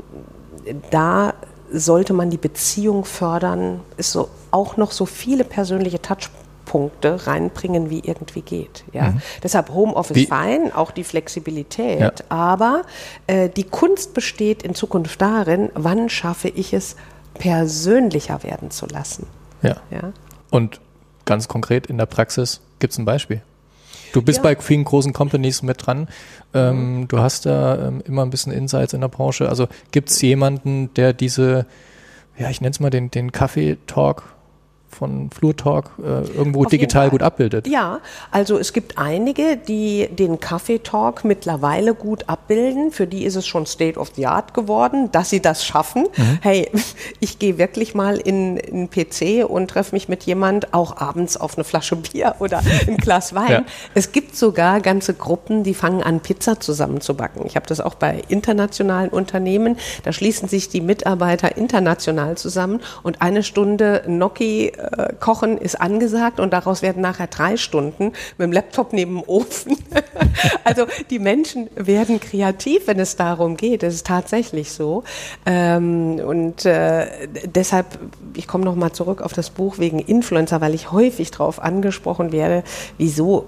da 0.92 1.34
sollte 1.72 2.14
man 2.14 2.30
die 2.30 2.38
Beziehung 2.38 3.06
fördern, 3.06 3.82
ist 3.98 4.12
so 4.12 4.30
auch 4.52 4.78
noch 4.78 4.92
so 4.92 5.06
viele 5.06 5.44
persönliche 5.44 6.02
Touchpunkte 6.02 7.26
reinbringen, 7.26 7.90
wie 7.90 8.00
irgendwie 8.00 8.42
geht. 8.42 8.84
Ja? 8.94 9.12
Mhm. 9.12 9.22
Deshalb 9.42 9.70
Homeoffice 9.70 10.18
wie? 10.18 10.26
fein, 10.28 10.72
auch 10.74 10.92
die 10.92 11.04
Flexibilität. 11.04 12.00
Ja. 12.00 12.12
Aber 12.30 12.84
äh, 13.26 13.50
die 13.50 13.64
Kunst 13.64 14.14
besteht 14.14 14.62
in 14.62 14.76
Zukunft 14.76 15.20
darin, 15.20 15.72
wann 15.74 16.10
schaffe 16.10 16.50
ich 16.50 16.74
es, 16.74 16.96
persönlicher 17.40 18.44
werden 18.44 18.70
zu 18.70 18.86
lassen. 18.86 19.26
Ja. 19.64 19.78
ja? 19.90 20.14
Und 20.52 20.80
ganz 21.26 21.48
konkret 21.48 21.88
in 21.88 21.98
der 21.98 22.06
Praxis 22.06 22.62
gibt 22.78 22.94
es 22.94 23.00
ein 23.00 23.06
Beispiel. 23.06 23.42
Du 24.14 24.22
bist 24.22 24.38
ja. 24.38 24.44
bei 24.44 24.56
vielen 24.56 24.84
großen 24.84 25.14
Companies 25.14 25.62
mit 25.62 25.86
dran. 25.86 26.08
Ähm, 26.54 27.02
mhm. 27.02 27.08
Du 27.08 27.20
hast 27.20 27.46
da 27.46 27.88
ähm, 27.88 28.02
immer 28.06 28.24
ein 28.24 28.30
bisschen 28.30 28.52
Insights 28.52 28.94
in 28.94 29.02
der 29.02 29.08
Branche. 29.08 29.50
Also 29.50 29.68
gibt 29.92 30.10
es 30.10 30.22
jemanden, 30.22 30.94
der 30.96 31.14
diese, 31.14 31.66
ja, 32.38 32.50
ich 32.50 32.62
nenne 32.62 32.72
es 32.72 32.80
mal 32.80 32.90
den, 32.90 33.12
den 33.12 33.32
Kaffee-Talk 33.32 34.24
von 34.90 35.30
Flurtalk 35.32 35.92
äh, 36.00 36.28
irgendwo 36.36 36.64
Auf 36.64 36.72
digital 36.72 37.10
gut 37.10 37.22
abbildet. 37.22 37.68
Ja, 37.68 38.00
also 38.32 38.58
es 38.58 38.74
gibt 38.74 38.98
einige, 38.98 39.58
die 39.58 40.10
den 40.12 40.40
Kaffeetalk 40.40 41.24
mittlerweile 41.24 41.94
gut 41.94 42.28
abbilden. 42.28 42.92
Für 42.92 43.08
die 43.08 43.24
ist 43.24 43.36
es 43.36 43.48
schon 43.48 43.66
State 43.66 44.00
of 44.00 44.12
the 44.16 44.26
Art 44.28 44.54
geworden, 44.54 45.12
dass 45.12 45.30
sie 45.30 45.42
das 45.42 45.66
schaffen. 45.66 46.08
Mhm. 46.16 46.40
Hey, 46.42 46.72
ich 47.20 47.40
gehe 47.40 47.58
wirklich 47.58 47.94
mal 47.96 48.18
in, 48.18 48.58
in 48.58 48.90
PC 48.90 49.48
und 49.48 49.70
treffe 49.70 49.96
mich 49.96 50.10
mit 50.10 50.24
jemand 50.24 50.74
auch 50.74 50.98
abends 50.98 51.38
auf 51.38 51.58
eine 51.58 51.64
Flasche 51.64 51.96
Bier 51.96 52.36
oder 52.40 52.62
ein 52.88 52.98
Glas 53.10 53.36
Wein. 53.36 53.52
Ja. 53.52 53.64
Es 53.94 54.12
gibt 54.12 54.36
sogar 54.36 54.82
ganze 54.82 55.14
Gruppen, 55.14 55.64
die 55.64 55.74
fangen 55.74 56.04
an, 56.04 56.20
Pizza 56.20 56.60
zusammenzubacken. 56.60 57.46
Ich 57.46 57.56
habe 57.56 57.68
das 57.68 57.80
auch 57.80 57.96
bei 57.96 58.22
internationalen 58.28 59.10
Unternehmen. 59.10 59.78
Da 60.04 60.12
schließen 60.14 60.50
sich 60.50 60.70
die 60.70 60.82
Mitarbeiter 60.82 61.58
international 61.58 62.38
zusammen 62.38 62.82
und 63.04 63.22
eine 63.22 63.44
Stunde 63.44 64.04
Gnocchi 64.06 64.74
äh, 64.80 65.14
Kochen 65.20 65.58
ist 65.58 65.80
angesagt 65.80 66.40
und 66.40 66.54
daraus 66.54 66.82
werden 66.82 67.02
nachher 67.02 67.28
drei 67.28 67.58
Stunden 67.58 68.14
mit 68.38 68.46
dem 68.46 68.52
Laptop 68.52 68.94
neben 68.94 69.16
dem 69.16 69.24
Ofen. 69.28 69.78
also 70.64 70.86
die 71.10 71.20
Menschen 71.20 71.70
werden 71.76 72.20
kreativ, 72.20 72.88
wenn 72.88 73.00
es 73.00 73.16
darum 73.16 73.58
geht. 73.58 73.84
Das 73.84 73.94
ist 73.94 74.08
tatsächlich 74.08 74.72
so. 74.72 75.04
Ähm, 75.46 76.20
und 76.26 76.66
äh, 76.66 77.08
deshalb, 77.46 78.00
ich 78.36 78.48
komme 78.48 78.64
noch 78.64 78.76
mal 78.76 78.92
zurück 78.92 79.22
auf 79.22 79.34
das 79.34 79.50
Buch 79.50 79.78
wegen 79.80 80.00
Influencer, 80.00 80.62
weil 80.62 80.74
ich 80.74 80.92
häufig 80.92 81.32
darauf 81.32 81.62
angesprochen 81.62 82.32
werde, 82.32 82.64
wieso 82.98 83.46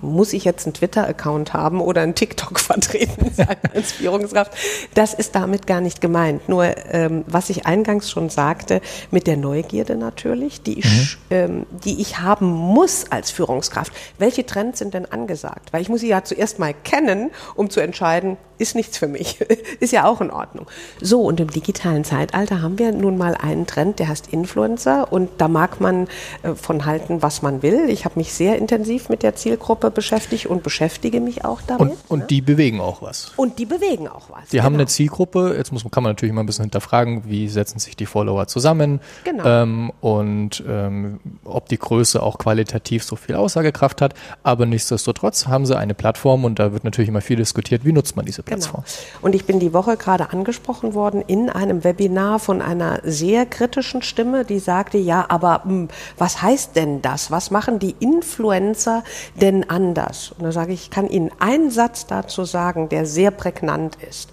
muss 0.00 0.32
ich 0.32 0.44
jetzt 0.44 0.66
einen 0.66 0.74
Twitter-Account 0.74 1.52
haben 1.52 1.80
oder 1.80 2.02
einen 2.02 2.14
TikTok 2.14 2.60
vertreten 2.60 3.32
sein 3.34 3.56
als 3.74 3.92
Führungskraft? 3.92 4.52
Das 4.94 5.14
ist 5.14 5.34
damit 5.34 5.66
gar 5.66 5.80
nicht 5.80 6.00
gemeint. 6.00 6.48
Nur, 6.48 6.66
ähm, 6.90 7.24
was 7.26 7.50
ich 7.50 7.66
eingangs 7.66 8.10
schon 8.10 8.30
sagte, 8.30 8.80
mit 9.10 9.26
der 9.26 9.36
Neugierde 9.36 9.96
natürlich, 9.96 10.61
die 10.66 10.80
ich, 10.80 11.18
mhm. 11.30 11.36
ähm, 11.36 11.66
die 11.84 12.00
ich 12.00 12.18
haben 12.20 12.50
muss 12.50 13.10
als 13.10 13.30
Führungskraft. 13.30 13.92
Welche 14.18 14.46
Trends 14.46 14.78
sind 14.78 14.94
denn 14.94 15.06
angesagt? 15.06 15.72
Weil 15.72 15.82
ich 15.82 15.88
muss 15.88 16.00
sie 16.00 16.08
ja 16.08 16.24
zuerst 16.24 16.58
mal 16.58 16.74
kennen, 16.84 17.30
um 17.54 17.70
zu 17.70 17.80
entscheiden, 17.80 18.36
ist 18.62 18.74
nichts 18.74 18.96
für 18.96 19.08
mich. 19.08 19.40
ist 19.80 19.92
ja 19.92 20.06
auch 20.06 20.20
in 20.20 20.30
Ordnung. 20.30 20.66
So, 21.00 21.22
und 21.22 21.40
im 21.40 21.50
digitalen 21.50 22.04
Zeitalter 22.04 22.62
haben 22.62 22.78
wir 22.78 22.92
nun 22.92 23.18
mal 23.18 23.34
einen 23.34 23.66
Trend, 23.66 23.98
der 23.98 24.08
heißt 24.08 24.28
Influencer 24.28 25.12
und 25.12 25.28
da 25.38 25.48
mag 25.48 25.80
man 25.80 26.06
äh, 26.42 26.54
von 26.54 26.86
halten, 26.86 27.22
was 27.22 27.42
man 27.42 27.62
will. 27.62 27.90
Ich 27.90 28.04
habe 28.04 28.18
mich 28.18 28.32
sehr 28.32 28.56
intensiv 28.56 29.08
mit 29.08 29.22
der 29.22 29.34
Zielgruppe 29.34 29.90
beschäftigt 29.90 30.46
und 30.46 30.62
beschäftige 30.62 31.20
mich 31.20 31.44
auch 31.44 31.60
damit. 31.66 31.80
Und, 31.80 31.98
und 32.08 32.18
ne? 32.20 32.26
die 32.30 32.40
bewegen 32.40 32.80
auch 32.80 33.02
was. 33.02 33.32
Und 33.36 33.58
die 33.58 33.66
bewegen 33.66 34.08
auch 34.08 34.30
was. 34.30 34.48
Die 34.48 34.52
genau. 34.52 34.64
haben 34.64 34.74
eine 34.74 34.86
Zielgruppe, 34.86 35.54
jetzt 35.56 35.72
muss, 35.72 35.82
kann 35.90 36.02
man 36.02 36.12
natürlich 36.12 36.34
mal 36.34 36.42
ein 36.42 36.46
bisschen 36.46 36.64
hinterfragen, 36.64 37.24
wie 37.26 37.48
setzen 37.48 37.78
sich 37.78 37.96
die 37.96 38.06
Follower 38.06 38.46
zusammen 38.46 39.00
genau. 39.24 39.44
ähm, 39.44 39.92
und 40.00 40.51
ähm, 40.66 41.20
ob 41.44 41.68
die 41.68 41.78
Größe 41.78 42.22
auch 42.22 42.38
qualitativ 42.38 43.04
so 43.04 43.16
viel 43.16 43.36
Aussagekraft 43.36 44.02
hat. 44.02 44.14
Aber 44.42 44.66
nichtsdestotrotz 44.66 45.46
haben 45.46 45.66
sie 45.66 45.76
eine 45.76 45.94
Plattform 45.94 46.44
und 46.44 46.58
da 46.58 46.72
wird 46.72 46.84
natürlich 46.84 47.08
immer 47.08 47.20
viel 47.20 47.36
diskutiert, 47.36 47.84
wie 47.84 47.92
nutzt 47.92 48.16
man 48.16 48.26
diese 48.26 48.42
Plattform. 48.42 48.84
Genau. 48.84 49.26
Und 49.26 49.34
ich 49.34 49.44
bin 49.44 49.60
die 49.60 49.72
Woche 49.72 49.96
gerade 49.96 50.30
angesprochen 50.30 50.94
worden 50.94 51.22
in 51.26 51.48
einem 51.48 51.84
Webinar 51.84 52.38
von 52.38 52.60
einer 52.60 53.00
sehr 53.04 53.46
kritischen 53.46 54.02
Stimme, 54.02 54.44
die 54.44 54.58
sagte, 54.58 54.98
ja, 54.98 55.24
aber 55.28 55.62
mh, 55.64 55.70
hm, 55.70 55.88
was 56.18 56.42
heißt 56.42 56.76
denn 56.76 57.02
das? 57.02 57.30
Was 57.30 57.50
machen 57.50 57.78
die 57.78 57.94
Influencer 58.00 59.04
denn 59.40 59.68
anders? 59.68 60.32
Und 60.36 60.44
da 60.44 60.52
sage 60.52 60.72
ich, 60.72 60.82
ich 60.82 60.90
kann 60.90 61.08
Ihnen 61.08 61.30
einen 61.38 61.70
Satz 61.70 62.06
dazu 62.06 62.44
sagen, 62.44 62.88
der 62.88 63.06
sehr 63.06 63.30
prägnant 63.30 63.96
ist 64.08 64.30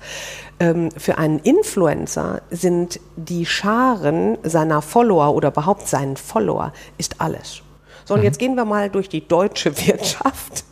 für 0.98 1.18
einen 1.18 1.40
Influencer 1.40 2.42
sind 2.50 3.00
die 3.16 3.46
Scharen 3.46 4.38
seiner 4.44 4.82
Follower 4.82 5.34
oder 5.34 5.50
überhaupt 5.50 5.88
seinen 5.88 6.18
Follower 6.18 6.74
ist 6.98 7.22
alles. 7.22 7.62
So, 8.04 8.16
und 8.16 8.22
mhm. 8.22 8.26
jetzt 8.26 8.40
gehen 8.40 8.56
wir 8.56 8.66
mal 8.66 8.90
durch 8.90 9.08
die 9.08 9.26
deutsche 9.26 9.78
Wirtschaft 9.88 10.66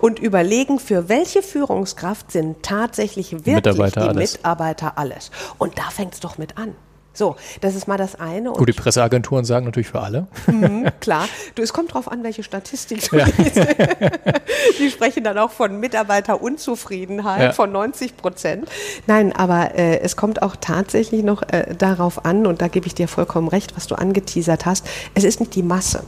und 0.00 0.18
überlegen, 0.18 0.78
für 0.78 1.08
welche 1.08 1.42
Führungskraft 1.42 2.30
sind 2.30 2.62
tatsächlich 2.62 3.32
wirklich 3.32 3.56
Mitarbeiter 3.56 4.02
die 4.02 4.08
alles. 4.08 4.32
Mitarbeiter 4.34 4.98
alles. 4.98 5.30
Und 5.58 5.78
da 5.78 5.90
fängt 5.90 6.14
es 6.14 6.20
doch 6.20 6.38
mit 6.38 6.58
an. 6.58 6.74
So, 7.16 7.36
das 7.60 7.76
ist 7.76 7.86
mal 7.86 7.96
das 7.96 8.16
eine. 8.16 8.50
Gut, 8.50 8.68
die 8.68 8.72
Presseagenturen 8.72 9.44
sagen 9.44 9.66
natürlich 9.66 9.86
für 9.86 10.00
alle. 10.00 10.26
Mhm, 10.48 10.88
klar. 11.00 11.28
Du, 11.54 11.62
es 11.62 11.72
kommt 11.72 11.90
darauf 11.90 12.10
an, 12.10 12.24
welche 12.24 12.42
Statistik 12.42 13.08
du 13.08 13.18
ja. 13.18 13.26
liest. 13.26 13.56
die 14.80 14.90
sprechen 14.90 15.22
dann 15.22 15.38
auch 15.38 15.52
von 15.52 15.78
Mitarbeiterunzufriedenheit 15.78 17.40
ja. 17.40 17.52
von 17.52 17.70
90 17.70 18.16
Prozent. 18.16 18.68
Nein, 19.06 19.32
aber 19.32 19.76
äh, 19.76 20.00
es 20.00 20.16
kommt 20.16 20.42
auch 20.42 20.56
tatsächlich 20.60 21.22
noch 21.22 21.42
äh, 21.42 21.76
darauf 21.78 22.24
an, 22.24 22.48
und 22.48 22.60
da 22.60 22.66
gebe 22.66 22.88
ich 22.88 22.96
dir 22.96 23.06
vollkommen 23.06 23.46
recht, 23.46 23.76
was 23.76 23.86
du 23.86 23.94
angeteasert 23.94 24.66
hast. 24.66 24.84
Es 25.14 25.22
ist 25.22 25.38
nicht 25.38 25.54
die 25.54 25.62
Masse. 25.62 26.02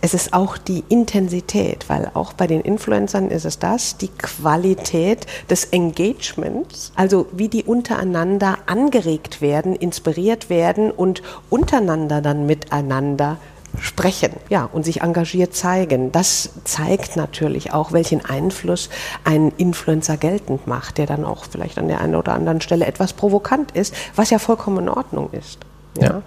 Es 0.00 0.14
ist 0.14 0.32
auch 0.32 0.58
die 0.58 0.84
Intensität, 0.88 1.88
weil 1.88 2.08
auch 2.14 2.34
bei 2.34 2.46
den 2.46 2.60
Influencern 2.60 3.32
ist 3.32 3.46
es 3.46 3.58
das, 3.58 3.96
die 3.96 4.10
Qualität 4.10 5.26
des 5.50 5.64
Engagements, 5.64 6.92
also 6.94 7.26
wie 7.32 7.48
die 7.48 7.64
untereinander 7.64 8.58
angeregt 8.66 9.40
werden, 9.40 9.74
inspiriert 9.74 10.50
werden 10.50 10.51
werden 10.52 10.90
und 10.90 11.22
untereinander 11.48 12.20
dann 12.20 12.44
miteinander 12.46 13.38
sprechen, 13.80 14.32
ja, 14.50 14.68
und 14.70 14.84
sich 14.84 15.00
engagiert 15.00 15.54
zeigen. 15.54 16.12
Das 16.12 16.50
zeigt 16.64 17.16
natürlich 17.16 17.72
auch, 17.72 17.92
welchen 17.92 18.22
Einfluss 18.22 18.90
ein 19.24 19.50
Influencer 19.56 20.18
geltend 20.18 20.66
macht, 20.66 20.98
der 20.98 21.06
dann 21.06 21.24
auch 21.24 21.46
vielleicht 21.46 21.78
an 21.78 21.88
der 21.88 22.00
einen 22.02 22.14
oder 22.14 22.34
anderen 22.34 22.60
Stelle 22.60 22.86
etwas 22.86 23.14
provokant 23.14 23.72
ist, 23.72 23.94
was 24.14 24.28
ja 24.28 24.38
vollkommen 24.38 24.80
in 24.80 24.88
Ordnung 24.88 25.30
ist. 25.32 25.58
Ja. 25.98 26.06
ja. 26.06 26.22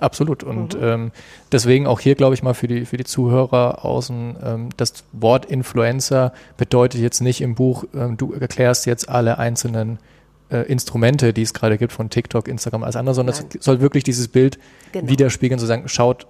Absolut. 0.00 0.44
Und 0.44 0.74
mhm. 0.74 0.86
ähm, 0.86 1.12
deswegen 1.50 1.86
auch 1.86 2.00
hier, 2.00 2.14
glaube 2.14 2.34
ich 2.34 2.42
mal, 2.42 2.54
für 2.54 2.68
die, 2.68 2.86
für 2.86 2.96
die 2.96 3.04
Zuhörer 3.04 3.84
außen, 3.84 4.36
ähm, 4.42 4.68
das 4.76 5.04
Wort 5.12 5.46
Influencer 5.46 6.32
bedeutet 6.56 7.00
jetzt 7.00 7.20
nicht 7.20 7.40
im 7.40 7.54
Buch, 7.56 7.84
ähm, 7.94 8.16
du 8.16 8.32
erklärst 8.32 8.86
jetzt 8.86 9.08
alle 9.08 9.38
einzelnen 9.38 9.98
äh, 10.50 10.62
Instrumente, 10.62 11.32
die 11.32 11.42
es 11.42 11.54
gerade 11.54 11.78
gibt 11.78 11.92
von 11.92 12.10
TikTok, 12.10 12.48
Instagram, 12.48 12.82
alles 12.82 12.96
andere, 12.96 13.14
sondern 13.14 13.34
es 13.36 13.64
soll 13.64 13.80
wirklich 13.80 14.04
dieses 14.04 14.28
Bild 14.28 14.58
genau. 14.92 15.08
widerspiegeln, 15.08 15.58
zu 15.58 15.66
sagen, 15.66 15.88
schaut 15.88 16.26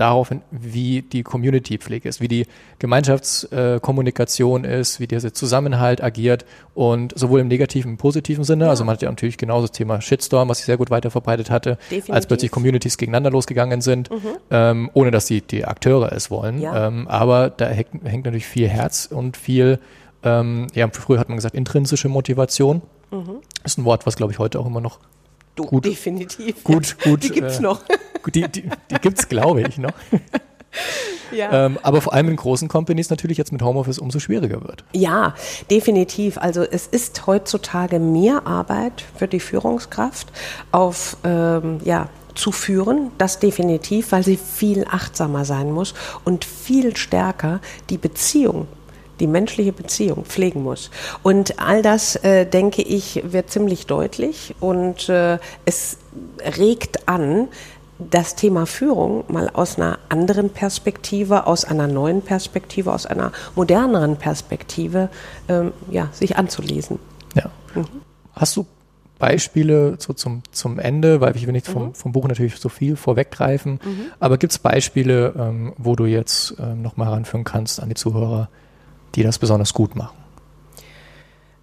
darauf 0.00 0.30
hin, 0.30 0.40
wie 0.50 1.02
die 1.02 1.22
Community-Pflege 1.22 2.08
ist, 2.08 2.20
wie 2.20 2.28
die 2.28 2.46
Gemeinschaftskommunikation 2.78 4.64
äh, 4.64 4.80
ist, 4.80 4.98
wie 4.98 5.06
dieser 5.06 5.34
Zusammenhalt 5.34 6.02
agiert 6.02 6.46
und 6.74 7.16
sowohl 7.18 7.40
im 7.40 7.48
negativen, 7.48 7.92
im 7.92 7.96
positiven 7.98 8.44
Sinne, 8.44 8.64
ja. 8.64 8.70
also 8.70 8.84
man 8.84 8.94
hat 8.94 9.02
ja 9.02 9.10
natürlich 9.10 9.36
genauso 9.36 9.66
das 9.66 9.72
Thema 9.72 10.00
Shitstorm, 10.00 10.48
was 10.48 10.58
sich 10.58 10.66
sehr 10.66 10.78
gut 10.78 10.90
weiter 10.90 11.10
verbreitet 11.10 11.50
hatte, 11.50 11.76
Definitiv. 11.90 12.14
als 12.14 12.26
plötzlich 12.26 12.50
Communities 12.50 12.96
gegeneinander 12.96 13.30
losgegangen 13.30 13.82
sind, 13.82 14.10
mhm. 14.10 14.16
ähm, 14.50 14.90
ohne 14.94 15.10
dass 15.10 15.26
die, 15.26 15.42
die 15.42 15.66
Akteure 15.66 16.12
es 16.12 16.30
wollen. 16.30 16.60
Ja. 16.60 16.86
Ähm, 16.86 17.06
aber 17.06 17.50
da 17.50 17.66
hängt, 17.66 18.02
hängt, 18.04 18.24
natürlich 18.24 18.46
viel 18.46 18.68
Herz 18.68 19.06
und 19.10 19.36
viel, 19.36 19.80
ähm, 20.22 20.66
ja, 20.74 20.88
früher 20.92 21.18
hat 21.18 21.28
man 21.28 21.36
gesagt, 21.36 21.54
intrinsische 21.54 22.08
Motivation. 22.08 22.82
Mhm. 23.10 23.40
Ist 23.64 23.78
ein 23.78 23.84
Wort, 23.84 24.06
was 24.06 24.16
glaube 24.16 24.32
ich 24.32 24.38
heute 24.38 24.58
auch 24.60 24.66
immer 24.66 24.80
noch 24.80 24.98
Du, 25.56 25.66
gut, 25.66 25.84
definitiv. 25.84 26.64
Gut, 26.64 26.96
gut. 27.02 27.22
Die 27.22 27.30
gibt's 27.30 27.58
äh, 27.58 27.62
noch. 27.62 27.82
Die, 28.34 28.48
die, 28.48 28.70
die 28.90 28.94
gibt's, 29.00 29.28
glaube 29.28 29.62
ich, 29.62 29.78
noch. 29.78 29.92
Ja. 31.32 31.66
Ähm, 31.66 31.78
aber 31.82 32.00
vor 32.00 32.12
allem 32.12 32.28
in 32.28 32.34
großen 32.34 32.66
Companies 32.66 33.08
natürlich 33.08 33.38
jetzt 33.38 33.52
mit 33.52 33.62
Homeoffice 33.62 34.00
umso 34.00 34.18
schwieriger 34.18 34.62
wird. 34.62 34.84
Ja, 34.92 35.34
definitiv. 35.70 36.38
Also 36.38 36.62
es 36.62 36.88
ist 36.88 37.26
heutzutage 37.28 38.00
mehr 38.00 38.48
Arbeit 38.48 39.04
für 39.16 39.28
die 39.28 39.38
Führungskraft 39.38 40.32
auf 40.72 41.16
ähm, 41.22 41.78
ja, 41.84 42.08
zu 42.34 42.50
führen, 42.50 43.12
das 43.18 43.38
definitiv, 43.38 44.12
weil 44.12 44.24
sie 44.24 44.36
viel 44.36 44.84
achtsamer 44.90 45.44
sein 45.44 45.70
muss 45.70 45.94
und 46.24 46.44
viel 46.44 46.96
stärker 46.96 47.60
die 47.90 47.98
Beziehung 47.98 48.66
die 49.20 49.26
menschliche 49.26 49.72
Beziehung 49.72 50.24
pflegen 50.24 50.62
muss. 50.62 50.90
Und 51.22 51.60
all 51.60 51.82
das, 51.82 52.16
äh, 52.16 52.46
denke 52.46 52.82
ich, 52.82 53.22
wird 53.24 53.50
ziemlich 53.50 53.86
deutlich 53.86 54.54
und 54.60 55.08
äh, 55.08 55.38
es 55.64 55.98
regt 56.58 57.08
an, 57.08 57.48
das 57.98 58.34
Thema 58.34 58.66
Führung 58.66 59.24
mal 59.28 59.50
aus 59.50 59.76
einer 59.76 59.98
anderen 60.08 60.50
Perspektive, 60.50 61.46
aus 61.46 61.64
einer 61.64 61.86
neuen 61.86 62.22
Perspektive, 62.22 62.92
aus 62.92 63.06
einer 63.06 63.32
moderneren 63.54 64.16
Perspektive 64.16 65.10
ähm, 65.48 65.72
ja, 65.90 66.08
sich 66.12 66.36
anzulesen. 66.36 66.98
Ja. 67.34 67.50
Mhm. 67.74 67.84
Hast 68.32 68.56
du 68.56 68.66
Beispiele 69.18 69.96
so 69.98 70.14
zum, 70.14 70.42
zum 70.50 70.78
Ende, 70.78 71.20
weil 71.20 71.36
ich 71.36 71.46
will 71.46 71.52
nicht 71.52 71.66
vom, 71.66 71.88
mhm. 71.88 71.94
vom 71.94 72.12
Buch 72.12 72.26
natürlich 72.26 72.56
so 72.56 72.70
viel 72.70 72.96
vorweggreifen, 72.96 73.72
mhm. 73.84 74.06
aber 74.18 74.38
gibt 74.38 74.52
es 74.52 74.58
Beispiele, 74.58 75.34
ähm, 75.38 75.74
wo 75.76 75.94
du 75.94 76.06
jetzt 76.06 76.54
ähm, 76.58 76.80
nochmal 76.80 77.08
heranführen 77.08 77.44
kannst 77.44 77.80
an 77.80 77.90
die 77.90 77.94
Zuhörer, 77.94 78.48
die 79.14 79.22
das 79.22 79.38
besonders 79.38 79.74
gut 79.74 79.96
machen? 79.96 80.16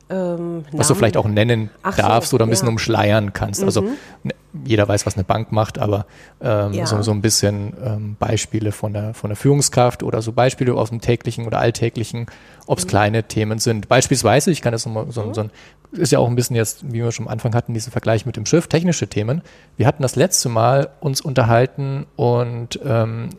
Ähm, 0.10 0.64
was 0.72 0.88
du 0.88 0.96
vielleicht 0.96 1.18
auch 1.18 1.28
nennen 1.28 1.70
Ach 1.84 1.96
darfst 1.96 2.30
so, 2.30 2.36
oder 2.36 2.46
ein 2.46 2.50
bisschen 2.50 2.68
ja. 2.68 2.72
umschleiern 2.72 3.34
kannst. 3.34 3.62
Also 3.62 3.82
mhm. 3.82 3.98
Ne, 4.24 4.34
jeder 4.66 4.88
weiß, 4.88 5.06
was 5.06 5.16
eine 5.16 5.26
Bank 5.26 5.52
macht, 5.52 5.80
aber 5.80 6.06
ähm, 6.42 6.74
ja. 6.74 6.86
so, 6.86 7.02
so 7.02 7.12
ein 7.12 7.22
bisschen 7.22 7.74
ähm, 7.84 8.16
Beispiele 8.18 8.72
von 8.72 8.94
der, 8.94 9.14
von 9.14 9.30
der 9.30 9.36
Führungskraft 9.36 10.04
oder 10.04 10.22
so 10.22 10.32
Beispiele 10.32 10.74
aus 10.74 10.90
dem 10.90 11.02
täglichen 11.02 11.46
oder 11.46 11.60
alltäglichen, 11.60 12.28
ob 12.68 12.78
es 12.78 12.86
mhm. 12.86 12.90
kleine 12.90 13.24
Themen 13.24 13.60
sind. 13.60 13.90
Beispielsweise, 13.90 14.50
ich 14.50 14.62
kann 14.62 14.72
das 14.72 14.86
nochmal 14.86 15.08
so, 15.10 15.24
mhm. 15.24 15.34
so 15.34 15.42
ein, 15.42 15.52
ist 15.92 16.12
ja 16.12 16.20
auch 16.20 16.28
ein 16.28 16.36
bisschen 16.36 16.56
jetzt, 16.56 16.86
wie 16.88 17.04
wir 17.04 17.12
schon 17.12 17.28
am 17.28 17.32
Anfang 17.34 17.54
hatten, 17.54 17.74
diesen 17.74 17.92
Vergleich 17.92 18.26
mit 18.26 18.38
dem 18.38 18.46
Schiff, 18.46 18.68
technische 18.68 19.08
Themen. 19.08 19.42
Wir 19.76 19.88
hatten 19.88 20.04
das 20.04 20.16
letzte 20.16 20.48
Mal 20.48 20.90
uns 21.02 21.20
unterhalten 21.20 22.06
und 22.16 22.80
ähm, 22.84 23.30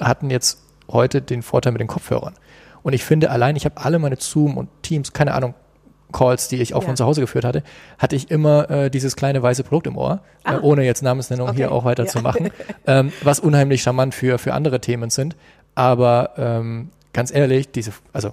hatten 0.00 0.30
jetzt 0.30 0.62
heute 0.90 1.20
den 1.20 1.42
Vorteil 1.42 1.72
mit 1.72 1.80
den 1.80 1.88
Kopfhörern. 1.88 2.34
Und 2.88 2.94
ich 2.94 3.04
finde 3.04 3.28
allein, 3.28 3.54
ich 3.54 3.66
habe 3.66 3.76
alle 3.76 3.98
meine 3.98 4.16
Zoom 4.16 4.56
und 4.56 4.70
Teams, 4.80 5.12
keine 5.12 5.34
Ahnung, 5.34 5.52
Calls, 6.10 6.48
die 6.48 6.56
ich 6.56 6.72
auch 6.72 6.80
ja. 6.80 6.86
von 6.86 6.96
zu 6.96 7.04
Hause 7.04 7.20
geführt 7.20 7.44
hatte, 7.44 7.62
hatte 7.98 8.16
ich 8.16 8.30
immer 8.30 8.70
äh, 8.70 8.90
dieses 8.90 9.14
kleine 9.14 9.42
weiße 9.42 9.62
Produkt 9.62 9.88
im 9.88 9.98
Ohr, 9.98 10.22
äh, 10.42 10.48
ah. 10.48 10.54
äh, 10.54 10.60
ohne 10.60 10.84
jetzt 10.86 11.02
Namensnennung 11.02 11.48
okay. 11.48 11.58
hier 11.58 11.72
auch 11.72 11.84
weiter 11.84 12.04
ja. 12.04 12.08
zu 12.08 12.20
machen, 12.20 12.48
ähm, 12.86 13.12
was 13.22 13.40
unheimlich 13.40 13.82
charmant 13.82 14.14
für, 14.14 14.38
für 14.38 14.54
andere 14.54 14.80
Themen 14.80 15.10
sind. 15.10 15.36
Aber 15.74 16.30
ähm, 16.38 16.88
ganz 17.12 17.30
ehrlich, 17.30 17.70
diese, 17.72 17.92
also 18.14 18.32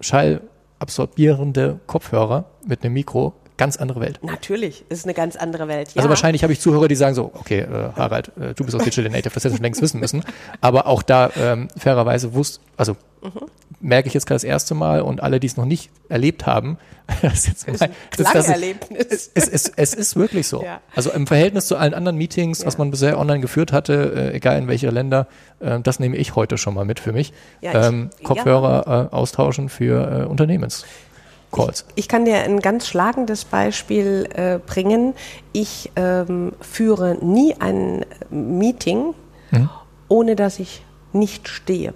schallabsorbierende 0.00 1.80
Kopfhörer 1.88 2.44
mit 2.64 2.84
einem 2.84 2.94
Mikro 2.94 3.34
ganz 3.56 3.76
andere 3.76 4.00
Welt. 4.00 4.20
Natürlich, 4.22 4.84
ist 4.88 5.04
eine 5.04 5.14
ganz 5.14 5.36
andere 5.36 5.68
Welt. 5.68 5.88
Ja. 5.94 5.96
Also 5.96 6.08
wahrscheinlich 6.08 6.42
habe 6.42 6.52
ich 6.52 6.60
Zuhörer, 6.60 6.88
die 6.88 6.94
sagen 6.94 7.14
so, 7.14 7.32
okay, 7.34 7.60
äh, 7.60 7.90
Harald, 7.96 8.28
äh, 8.38 8.54
du 8.54 8.64
bist 8.64 8.76
auch 8.76 8.82
Digital 8.82 9.10
Native, 9.10 9.34
das 9.34 9.44
hättest 9.44 9.54
du 9.54 9.56
schon 9.56 9.62
längst 9.64 9.82
wissen 9.82 10.00
müssen. 10.00 10.22
Aber 10.60 10.86
auch 10.86 11.02
da 11.02 11.30
ähm, 11.36 11.68
fairerweise 11.76 12.34
wusst, 12.34 12.60
also 12.76 12.92
mhm. 13.22 13.48
Merke 13.80 14.08
ich 14.08 14.14
jetzt 14.14 14.26
gerade 14.26 14.36
das 14.36 14.44
erste 14.44 14.74
Mal 14.74 15.02
und 15.02 15.22
alle, 15.22 15.40
die 15.40 15.46
es 15.46 15.56
noch 15.56 15.64
nicht 15.64 15.90
erlebt 16.08 16.46
haben, 16.46 16.78
das 17.22 17.46
ist 17.46 17.46
jetzt 17.46 17.80
mal, 17.80 17.90
das, 18.16 18.32
das, 18.32 18.48
Erlebnis. 18.48 19.30
Es, 19.34 19.48
es, 19.48 19.68
es, 19.76 19.94
ist 19.94 20.16
wirklich 20.16 20.48
so. 20.48 20.62
Ja. 20.66 20.80
Also 20.94 21.12
im 21.12 21.26
Verhältnis 21.26 21.66
zu 21.66 21.76
allen 21.76 21.94
anderen 21.94 22.16
Meetings, 22.16 22.60
ja. 22.60 22.66
was 22.66 22.78
man 22.78 22.90
bisher 22.90 23.18
online 23.18 23.40
geführt 23.40 23.72
hatte, 23.72 24.32
äh, 24.32 24.36
egal 24.36 24.58
in 24.58 24.66
welche 24.66 24.90
Länder, 24.90 25.28
äh, 25.60 25.78
das 25.80 26.00
nehme 26.00 26.16
ich 26.16 26.34
heute 26.34 26.58
schon 26.58 26.74
mal 26.74 26.84
mit 26.84 26.98
für 26.98 27.12
mich. 27.12 27.32
Ja, 27.60 27.70
ich, 27.70 27.86
ähm, 27.86 28.10
Kopfhörer 28.24 29.10
äh, 29.12 29.14
austauschen 29.14 29.68
für 29.68 30.24
äh, 30.24 30.26
Unternehmens. 30.26 30.84
Ich, 31.56 31.84
ich, 31.94 32.08
kann 32.08 32.24
dir 32.24 32.42
ein 32.42 32.60
ganz 32.60 32.86
schlagendes 32.86 33.44
Beispiel 33.44 34.28
äh, 34.34 34.58
bringen. 34.58 35.14
Ich 35.52 35.90
ähm, 35.96 36.52
führe 36.60 37.16
nie 37.24 37.54
ein 37.58 38.04
Meeting, 38.30 39.14
mhm. 39.52 39.70
ohne 40.08 40.36
dass 40.36 40.58
ich 40.58 40.82
nicht 41.12 41.48
stehe. 41.48 41.94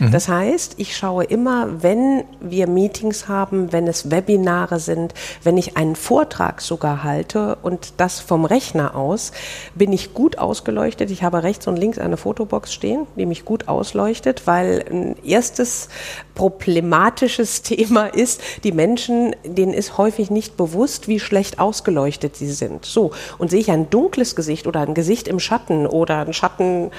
Mhm. 0.00 0.10
Das 0.10 0.28
heißt, 0.28 0.74
ich 0.78 0.96
schaue 0.96 1.24
immer, 1.24 1.82
wenn 1.82 2.24
wir 2.40 2.66
Meetings 2.66 3.28
haben, 3.28 3.72
wenn 3.72 3.86
es 3.86 4.10
Webinare 4.10 4.80
sind, 4.80 5.14
wenn 5.44 5.58
ich 5.58 5.76
einen 5.76 5.94
Vortrag 5.94 6.62
sogar 6.62 7.04
halte 7.04 7.58
und 7.62 7.94
das 7.98 8.18
vom 8.18 8.44
Rechner 8.44 8.96
aus, 8.96 9.32
bin 9.74 9.92
ich 9.92 10.14
gut 10.14 10.38
ausgeleuchtet. 10.38 11.10
Ich 11.10 11.22
habe 11.22 11.42
rechts 11.42 11.66
und 11.66 11.76
links 11.76 11.98
eine 11.98 12.16
Fotobox 12.16 12.72
stehen, 12.72 13.06
die 13.16 13.26
mich 13.26 13.44
gut 13.44 13.68
ausleuchtet, 13.68 14.46
weil 14.46 14.84
ein 14.90 15.16
erstes 15.22 15.88
problematisches 16.34 17.62
Thema 17.70 18.06
ist, 18.06 18.40
die 18.64 18.72
Menschen, 18.72 19.36
denen 19.44 19.74
ist 19.74 19.98
häufig 19.98 20.30
nicht 20.30 20.56
bewusst, 20.56 21.08
wie 21.08 21.20
schlecht 21.20 21.58
ausgeleuchtet 21.58 22.36
sie 22.36 22.50
sind. 22.50 22.86
So, 22.86 23.10
und 23.36 23.50
sehe 23.50 23.60
ich 23.60 23.70
ein 23.70 23.90
dunkles 23.90 24.34
Gesicht 24.34 24.66
oder 24.66 24.80
ein 24.80 24.94
Gesicht 24.94 25.28
im 25.28 25.38
Schatten 25.38 25.86
oder 25.86 26.20
ein 26.20 26.32
Schatten 26.32 26.90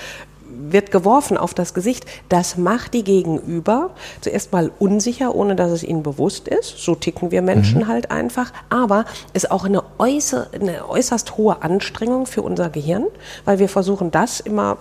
wird 0.51 0.91
geworfen 0.91 1.37
auf 1.37 1.53
das 1.53 1.73
Gesicht. 1.73 2.05
Das 2.29 2.57
macht 2.57 2.93
die 2.93 3.03
Gegenüber 3.03 3.91
zuerst 4.21 4.51
mal 4.51 4.71
unsicher, 4.79 5.35
ohne 5.35 5.55
dass 5.55 5.71
es 5.71 5.83
ihnen 5.83 6.03
bewusst 6.03 6.47
ist. 6.47 6.77
So 6.77 6.95
ticken 6.95 7.31
wir 7.31 7.41
Menschen 7.41 7.81
mhm. 7.81 7.87
halt 7.87 8.11
einfach. 8.11 8.53
Aber 8.69 9.05
ist 9.33 9.51
auch 9.51 9.65
eine, 9.65 9.83
äußer, 9.97 10.47
eine 10.53 10.87
äußerst 10.89 11.37
hohe 11.37 11.61
Anstrengung 11.61 12.25
für 12.25 12.41
unser 12.41 12.69
Gehirn, 12.69 13.05
weil 13.45 13.59
wir 13.59 13.69
versuchen, 13.69 14.11
das 14.11 14.39
immer 14.39 14.77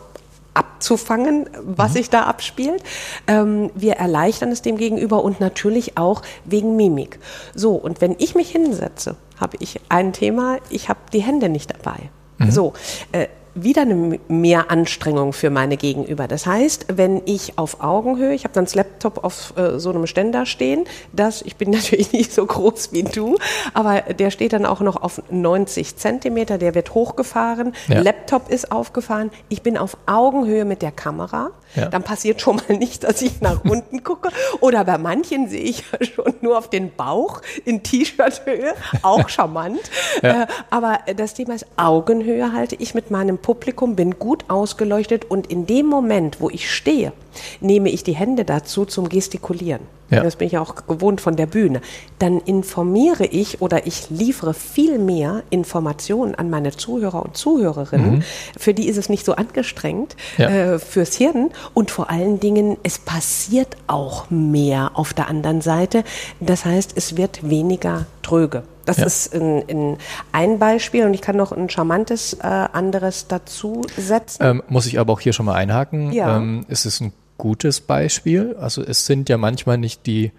abzufangen, 0.54 1.48
was 1.62 1.90
mhm. 1.90 1.94
sich 1.94 2.10
da 2.10 2.24
abspielt. 2.24 2.82
Ähm, 3.26 3.70
wir 3.74 3.94
erleichtern 3.94 4.50
es 4.50 4.62
dem 4.62 4.76
Gegenüber 4.76 5.22
und 5.22 5.40
natürlich 5.40 5.96
auch 5.96 6.22
wegen 6.44 6.76
Mimik. 6.76 7.18
So, 7.54 7.74
und 7.74 8.00
wenn 8.00 8.16
ich 8.18 8.34
mich 8.34 8.50
hinsetze, 8.50 9.16
habe 9.40 9.56
ich 9.60 9.80
ein 9.88 10.12
Thema, 10.12 10.58
ich 10.68 10.88
habe 10.88 11.00
die 11.12 11.20
Hände 11.22 11.48
nicht 11.48 11.70
dabei. 11.70 12.10
Mhm. 12.38 12.50
So, 12.50 12.72
äh, 13.12 13.28
wieder 13.54 13.82
eine 13.82 14.20
Mehranstrengung 14.28 15.32
für 15.32 15.50
meine 15.50 15.76
Gegenüber. 15.76 16.28
Das 16.28 16.46
heißt, 16.46 16.86
wenn 16.94 17.22
ich 17.26 17.58
auf 17.58 17.82
Augenhöhe, 17.82 18.32
ich 18.32 18.44
habe 18.44 18.54
dann 18.54 18.64
das 18.64 18.74
Laptop 18.74 19.24
auf 19.24 19.54
äh, 19.56 19.78
so 19.78 19.90
einem 19.90 20.06
Ständer 20.06 20.46
stehen, 20.46 20.84
das, 21.12 21.42
ich 21.42 21.56
bin 21.56 21.70
natürlich 21.70 22.12
nicht 22.12 22.32
so 22.32 22.46
groß 22.46 22.92
wie 22.92 23.02
du, 23.02 23.36
aber 23.74 24.02
der 24.02 24.30
steht 24.30 24.52
dann 24.52 24.66
auch 24.66 24.80
noch 24.80 25.02
auf 25.02 25.22
90 25.30 25.96
Zentimeter, 25.96 26.58
der 26.58 26.74
wird 26.74 26.94
hochgefahren, 26.94 27.74
ja. 27.88 28.00
Laptop 28.00 28.48
ist 28.48 28.70
aufgefahren, 28.70 29.30
ich 29.48 29.62
bin 29.62 29.76
auf 29.76 29.96
Augenhöhe 30.06 30.64
mit 30.64 30.82
der 30.82 30.92
Kamera, 30.92 31.50
ja. 31.74 31.86
dann 31.86 32.02
passiert 32.02 32.40
schon 32.40 32.56
mal 32.56 32.76
nicht, 32.76 33.04
dass 33.04 33.20
ich 33.22 33.40
nach 33.40 33.64
unten 33.68 34.04
gucke 34.04 34.30
oder 34.60 34.84
bei 34.84 34.98
manchen 34.98 35.48
sehe 35.48 35.62
ich 35.62 35.84
schon 36.14 36.34
nur 36.40 36.56
auf 36.56 36.70
den 36.70 36.94
Bauch 36.94 37.42
in 37.64 37.82
T-Shirt-Höhe, 37.82 38.74
auch 39.02 39.28
charmant, 39.28 39.80
ja. 40.22 40.42
äh, 40.42 40.46
aber 40.70 41.00
das 41.16 41.34
Thema 41.34 41.54
ist 41.54 41.66
Augenhöhe 41.76 42.52
halte 42.52 42.76
ich 42.76 42.94
mit 42.94 43.10
meinem 43.10 43.39
Publikum, 43.42 43.96
bin 43.96 44.18
gut 44.18 44.44
ausgeleuchtet 44.48 45.30
und 45.30 45.48
in 45.48 45.66
dem 45.66 45.86
Moment, 45.86 46.40
wo 46.40 46.50
ich 46.50 46.70
stehe, 46.70 47.12
nehme 47.60 47.90
ich 47.90 48.04
die 48.04 48.14
Hände 48.14 48.44
dazu 48.44 48.84
zum 48.84 49.08
Gestikulieren. 49.08 49.99
Ja. 50.10 50.22
Das 50.22 50.36
bin 50.36 50.46
ich 50.46 50.52
ja 50.52 50.60
auch 50.60 50.74
gewohnt 50.86 51.20
von 51.20 51.36
der 51.36 51.46
Bühne. 51.46 51.80
Dann 52.18 52.40
informiere 52.40 53.24
ich 53.24 53.62
oder 53.62 53.86
ich 53.86 54.10
liefere 54.10 54.54
viel 54.54 54.98
mehr 54.98 55.42
Informationen 55.50 56.34
an 56.34 56.50
meine 56.50 56.72
Zuhörer 56.72 57.24
und 57.24 57.36
Zuhörerinnen. 57.36 58.16
Mhm. 58.16 58.22
Für 58.58 58.74
die 58.74 58.88
ist 58.88 58.96
es 58.96 59.08
nicht 59.08 59.24
so 59.24 59.34
angestrengt, 59.34 60.16
ja. 60.36 60.48
äh, 60.48 60.78
fürs 60.78 61.16
Hirn. 61.16 61.50
Und 61.74 61.90
vor 61.90 62.10
allen 62.10 62.40
Dingen, 62.40 62.76
es 62.82 62.98
passiert 62.98 63.76
auch 63.86 64.28
mehr 64.30 64.92
auf 64.94 65.14
der 65.14 65.28
anderen 65.28 65.60
Seite. 65.60 66.04
Das 66.40 66.64
heißt, 66.64 66.92
es 66.96 67.16
wird 67.16 67.48
weniger 67.48 68.06
tröge. 68.22 68.64
Das 68.86 68.96
ja. 68.96 69.06
ist 69.06 69.34
ein, 69.34 69.62
ein, 69.68 69.96
ein, 70.32 70.58
Beispiel 70.58 71.04
und 71.04 71.14
ich 71.14 71.20
kann 71.20 71.36
noch 71.36 71.52
ein 71.52 71.68
charmantes 71.68 72.34
äh, 72.34 72.46
anderes 72.46 73.28
dazu 73.28 73.82
setzen. 73.96 74.42
Ähm, 74.42 74.62
muss 74.68 74.86
ich 74.86 74.98
aber 74.98 75.12
auch 75.12 75.20
hier 75.20 75.32
schon 75.32 75.46
mal 75.46 75.54
einhaken. 75.54 76.12
Ja. 76.12 76.38
Ähm, 76.38 76.64
es 76.68 76.86
ist 76.86 77.00
ein 77.00 77.12
gutes 77.40 77.80
Beispiel. 77.80 78.56
Also 78.60 78.82
es 78.82 79.06
sind 79.06 79.28
ja 79.28 79.36
manchmal 79.38 79.78
nicht 79.78 80.06
die 80.06 80.32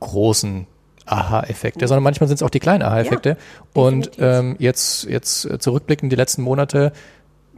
großen 0.00 0.66
Aha-Effekte, 1.06 1.86
sondern 1.88 2.02
manchmal 2.04 2.28
sind 2.28 2.36
es 2.36 2.42
auch 2.42 2.50
die 2.50 2.60
kleinen 2.60 2.82
Aha-Effekte. 2.82 3.30
Ja, 3.30 3.36
und 3.82 4.10
ähm, 4.18 4.56
jetzt, 4.58 5.04
jetzt 5.04 5.48
zurückblickend 5.60 6.12
die 6.12 6.16
letzten 6.16 6.42
Monate 6.42 6.92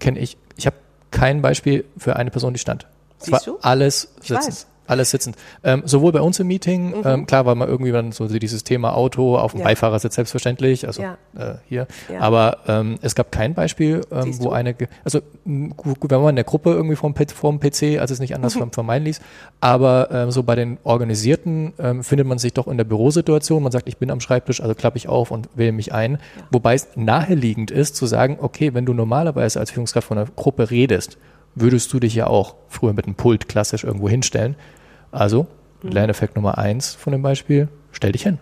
kenne 0.01 0.19
ich, 0.19 0.37
ich 0.57 0.67
habe 0.67 0.77
kein 1.11 1.43
Beispiel 1.43 1.85
für 1.97 2.17
eine 2.17 2.31
Person, 2.31 2.55
die 2.55 2.59
stand. 2.59 2.87
Es 3.21 3.31
war 3.31 3.41
alles 3.63 4.13
Ich 4.23 4.29
sitzend. 4.29 4.47
weiß. 4.49 4.67
Mhm. 4.87 4.91
Alles 4.91 5.11
sitzend. 5.11 5.37
Ähm, 5.63 5.83
sowohl 5.87 6.13
bei 6.13 6.21
uns 6.21 6.39
im 6.41 6.47
Meeting, 6.47 6.95
ähm, 7.05 7.27
klar 7.27 7.47
war 7.47 7.55
mal 7.55 7.69
irgendwie 7.69 7.93
dann 7.93 8.13
so 8.13 8.27
dieses 8.29 8.65
Thema 8.65 8.95
Auto 8.97 9.37
auf 9.37 9.53
dem 9.53 9.61
Ja. 9.61 9.65
Beifahrersitz 9.65 10.15
selbstverständlich, 10.15 10.87
also 10.87 11.03
Ja. 11.03 11.19
äh, 11.37 11.55
hier. 11.69 11.87
Ja. 12.13 12.21
Aber 12.21 12.59
ähm, 12.69 12.97
es 13.03 13.15
gab 13.15 13.33
kein 13.33 13.55
Beispiel, 13.55 14.03
ähm, 14.13 14.39
wo 14.39 14.45
du? 14.45 14.51
eine, 14.51 14.75
also 15.05 15.21
wenn 15.45 16.21
man 16.21 16.31
in 16.31 16.37
der 16.37 16.45
Gruppe 16.45 16.71
irgendwie 16.73 16.97
vom, 16.97 17.15
vom 17.15 17.61
PC, 17.61 17.99
als 18.01 18.11
es 18.11 18.21
nicht 18.21 18.31
Mhm. 18.31 18.37
anders 18.37 18.57
verm- 18.57 18.73
vermeiden 18.75 19.05
ließ, 19.07 19.21
aber 19.61 20.09
ähm, 20.13 20.31
so 20.31 20.43
bei 20.43 20.55
den 20.55 20.79
Organisierten 20.85 21.73
ähm, 21.79 22.03
findet 22.05 22.27
man 22.27 22.39
sich 22.39 22.53
doch 22.53 22.67
in 22.67 22.77
der 22.77 22.85
Bürosituation, 22.85 23.63
man 23.63 23.73
sagt, 23.73 23.89
ich 23.89 23.97
bin 23.99 24.11
am 24.11 24.21
Schreibtisch, 24.21 24.61
also 24.61 24.75
klappe 24.75 24.97
ich 24.99 25.09
auf 25.09 25.31
und 25.31 25.49
wähle 25.55 25.73
mich 25.73 25.93
ein, 25.93 26.19
wobei 26.51 26.75
es 26.75 26.89
naheliegend 26.97 27.71
ist 27.71 27.97
zu 27.97 28.07
sagen, 28.07 28.39
okay, 28.41 28.75
wenn 28.75 28.85
du 28.87 28.93
normalerweise 28.95 29.61
als 29.61 29.71
Führungskraft 29.71 30.09
von 30.09 30.19
einer 30.19 30.29
Gruppe 30.37 30.71
redest, 30.71 31.17
würdest 31.55 31.93
du 31.93 32.01
dich 32.01 32.15
ja 32.15 32.27
auch 32.27 32.55
früher 32.69 32.93
mit 32.93 33.07
einem 33.07 33.15
Pult 33.15 33.49
klassisch 33.49 33.85
irgendwo 33.85 34.09
hinstellen. 34.09 34.57
Also, 35.13 35.47
Mhm. 35.83 35.91
Lerneffekt 35.91 36.35
Nummer 36.37 36.57
eins 36.59 36.95
von 36.95 37.13
dem 37.13 37.21
Beispiel, 37.23 37.69
stell 37.93 38.13
dich 38.13 38.23
hin. 38.23 38.39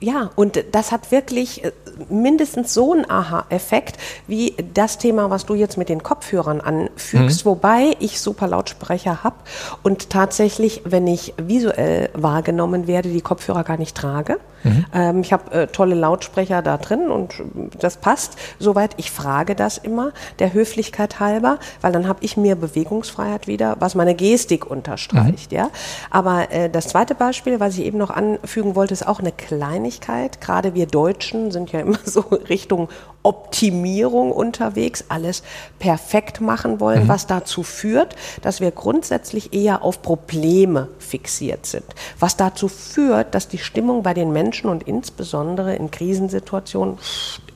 Ja, 0.00 0.30
und 0.36 0.62
das 0.72 0.92
hat 0.92 1.10
wirklich 1.10 1.64
äh, 1.64 1.72
mindestens 2.08 2.74
so 2.74 2.92
einen 2.92 3.08
Aha-Effekt 3.08 3.96
wie 4.26 4.54
das 4.74 4.98
Thema, 4.98 5.30
was 5.30 5.46
du 5.46 5.54
jetzt 5.54 5.78
mit 5.78 5.88
den 5.88 6.02
Kopfhörern 6.02 6.60
anfügst, 6.60 7.44
wobei 7.44 7.96
ich 8.00 8.20
super 8.20 8.46
Lautsprecher 8.46 9.24
habe 9.24 9.36
und 9.82 10.10
tatsächlich, 10.10 10.82
wenn 10.84 11.06
ich 11.06 11.34
visuell 11.38 12.10
wahrgenommen 12.12 12.86
werde, 12.86 13.08
die 13.08 13.20
Kopfhörer 13.20 13.64
gar 13.64 13.78
nicht 13.78 13.96
trage. 13.96 14.38
Ähm, 14.92 15.20
ich 15.20 15.32
habe 15.32 15.52
äh, 15.52 15.66
tolle 15.68 15.94
Lautsprecher 15.94 16.62
da 16.62 16.76
drin 16.76 17.08
und 17.08 17.40
äh, 17.40 17.44
das 17.78 17.98
passt 17.98 18.36
soweit. 18.58 18.94
Ich 18.96 19.10
frage 19.10 19.54
das 19.54 19.78
immer, 19.78 20.12
der 20.38 20.52
Höflichkeit 20.52 21.20
halber, 21.20 21.58
weil 21.80 21.92
dann 21.92 22.08
habe 22.08 22.20
ich 22.22 22.36
mehr 22.36 22.56
Bewegungsfreiheit 22.56 23.46
wieder, 23.46 23.76
was 23.80 23.94
meine 23.94 24.14
Gestik 24.14 24.68
unterstreicht. 24.68 25.52
Ja? 25.52 25.70
Aber 26.10 26.50
äh, 26.50 26.68
das 26.70 26.88
zweite 26.88 27.14
Beispiel, 27.14 27.60
was 27.60 27.78
ich 27.78 27.84
eben 27.84 27.98
noch 27.98 28.10
anfügen 28.10 28.74
wollte, 28.74 28.94
ist 28.94 29.06
auch 29.06 29.20
eine 29.20 29.32
Kleinigkeit. 29.66 30.40
Gerade 30.40 30.74
wir 30.74 30.86
Deutschen 30.86 31.50
sind 31.50 31.72
ja 31.72 31.80
immer 31.80 31.98
so 32.04 32.20
Richtung 32.20 32.88
Optimierung 33.22 34.30
unterwegs, 34.30 35.06
alles 35.08 35.42
perfekt 35.80 36.40
machen 36.40 36.78
wollen, 36.78 37.08
was 37.08 37.26
dazu 37.26 37.64
führt, 37.64 38.14
dass 38.42 38.60
wir 38.60 38.70
grundsätzlich 38.70 39.52
eher 39.52 39.82
auf 39.82 40.00
Probleme 40.00 40.88
fixiert 41.00 41.66
sind. 41.66 41.84
Was 42.20 42.36
dazu 42.36 42.68
führt, 42.68 43.34
dass 43.34 43.48
die 43.48 43.58
Stimmung 43.58 44.04
bei 44.04 44.14
den 44.14 44.32
Menschen 44.32 44.70
und 44.70 44.84
insbesondere 44.84 45.74
in 45.74 45.90
Krisensituationen 45.90 46.98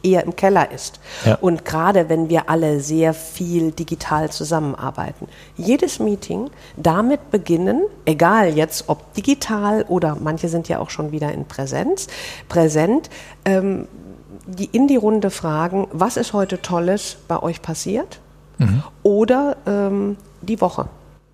eher 0.02 0.24
im 0.24 0.36
Keller 0.36 0.70
ist. 0.70 1.00
Ja. 1.24 1.36
Und 1.40 1.64
gerade 1.64 2.08
wenn 2.08 2.28
wir 2.28 2.48
alle 2.48 2.80
sehr 2.80 3.14
viel 3.14 3.72
digital 3.72 4.30
zusammenarbeiten. 4.30 5.28
Jedes 5.56 5.98
Meeting 5.98 6.50
damit 6.76 7.30
beginnen, 7.30 7.82
egal 8.04 8.56
jetzt 8.56 8.88
ob 8.88 9.14
digital 9.14 9.84
oder 9.88 10.16
manche 10.20 10.48
sind 10.48 10.68
ja 10.68 10.78
auch 10.78 10.90
schon 10.90 11.12
wieder 11.12 11.32
in 11.32 11.44
Präsenz, 11.44 12.06
präsent, 12.48 13.10
ähm, 13.44 13.88
die 14.46 14.66
in 14.66 14.88
die 14.88 14.96
Runde 14.96 15.30
fragen, 15.30 15.86
was 15.92 16.16
ist 16.16 16.32
heute 16.32 16.60
Tolles 16.60 17.16
bei 17.28 17.42
euch 17.42 17.62
passiert? 17.62 18.20
Oder 19.02 19.56
ähm, 19.66 20.16
die 20.42 20.60
Woche. 20.60 20.86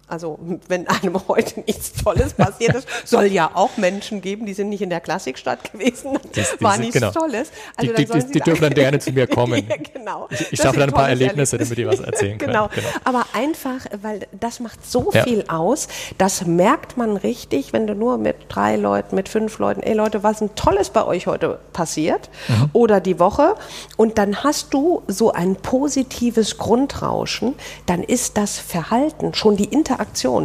Also 0.09 0.39
wenn 0.69 0.87
einem 0.87 1.21
heute 1.27 1.61
nichts 1.67 1.93
Tolles 1.95 2.33
passiert 2.35 2.77
ist, 2.77 2.87
soll 3.05 3.25
ja 3.25 3.51
auch 3.55 3.77
Menschen 3.77 4.21
geben, 4.21 4.47
die 4.47 4.55
sind 4.55 4.69
nicht 4.69 4.81
in 4.83 4.89
der 4.91 5.01
Klassikstadt 5.01 5.73
gewesen, 5.73 6.17
Das- 6.33 6.61
war 6.61 6.79
nichts 6.79 6.95
genau. 6.95 7.11
Tolles. 7.11 7.51
Die- 7.81 7.89
die- 7.93 8.05
die- 8.05 8.27
die 8.33 8.41
dürfen 8.41 8.63
dann 8.63 8.75
gerne 8.75 9.01
zu 9.01 9.11
mir 9.11 9.27
kommen. 9.27 9.67
ja, 9.69 9.75
genau. 9.93 10.29
Ich- 10.31 10.53
ich 10.53 10.61
schaffe 10.61 10.79
dann 10.79 10.91
ein 10.91 10.95
paar 10.95 11.09
Erlebnisse, 11.09 11.57
Erlebnis. 11.57 11.77
damit 11.77 11.79
die 11.97 12.01
was 12.01 12.07
erzählen 12.07 12.39
können. 12.39 12.53
genau. 12.53 12.69
Genau. 12.73 12.87
Aber 13.03 13.27
einfach, 13.33 13.85
weil 14.01 14.29
das 14.39 14.61
macht 14.61 14.87
so 14.89 15.11
Ja. 15.13 15.25
viel 15.25 15.45
aus, 15.49 15.89
das 16.19 16.47
merkt 16.47 16.97
man 16.97 17.17
richtig, 17.17 17.73
wenn 17.73 17.89
du 17.89 17.95
nur 17.97 18.17
mit 18.17 18.37
drei 18.49 18.77
Leuten, 18.77 19.17
mit 19.17 19.29
fünf 19.29 19.59
Leuten, 19.59 19.83
ey 19.83 19.95
Leute, 19.95 20.23
was 20.23 20.41
ein 20.41 20.55
Tolles 20.55 20.91
bei 20.91 21.05
euch 21.05 21.27
heute 21.27 21.59
passiert 21.73 22.31
Mhm. 22.47 22.71
oder 22.75 23.01
die 23.01 23.19
Woche 23.19 23.57
und 23.97 24.19
dann 24.19 24.45
hast 24.45 24.73
du 24.73 25.03
so 25.09 25.33
ein 25.33 25.57
positives 25.57 26.59
Grundrauschen, 26.59 27.55
dann 27.87 28.05
ist 28.05 28.37
das 28.37 28.57
Verhalten, 28.59 29.35
schon 29.35 29.57
die 29.57 29.65
Interaktion 29.65 29.96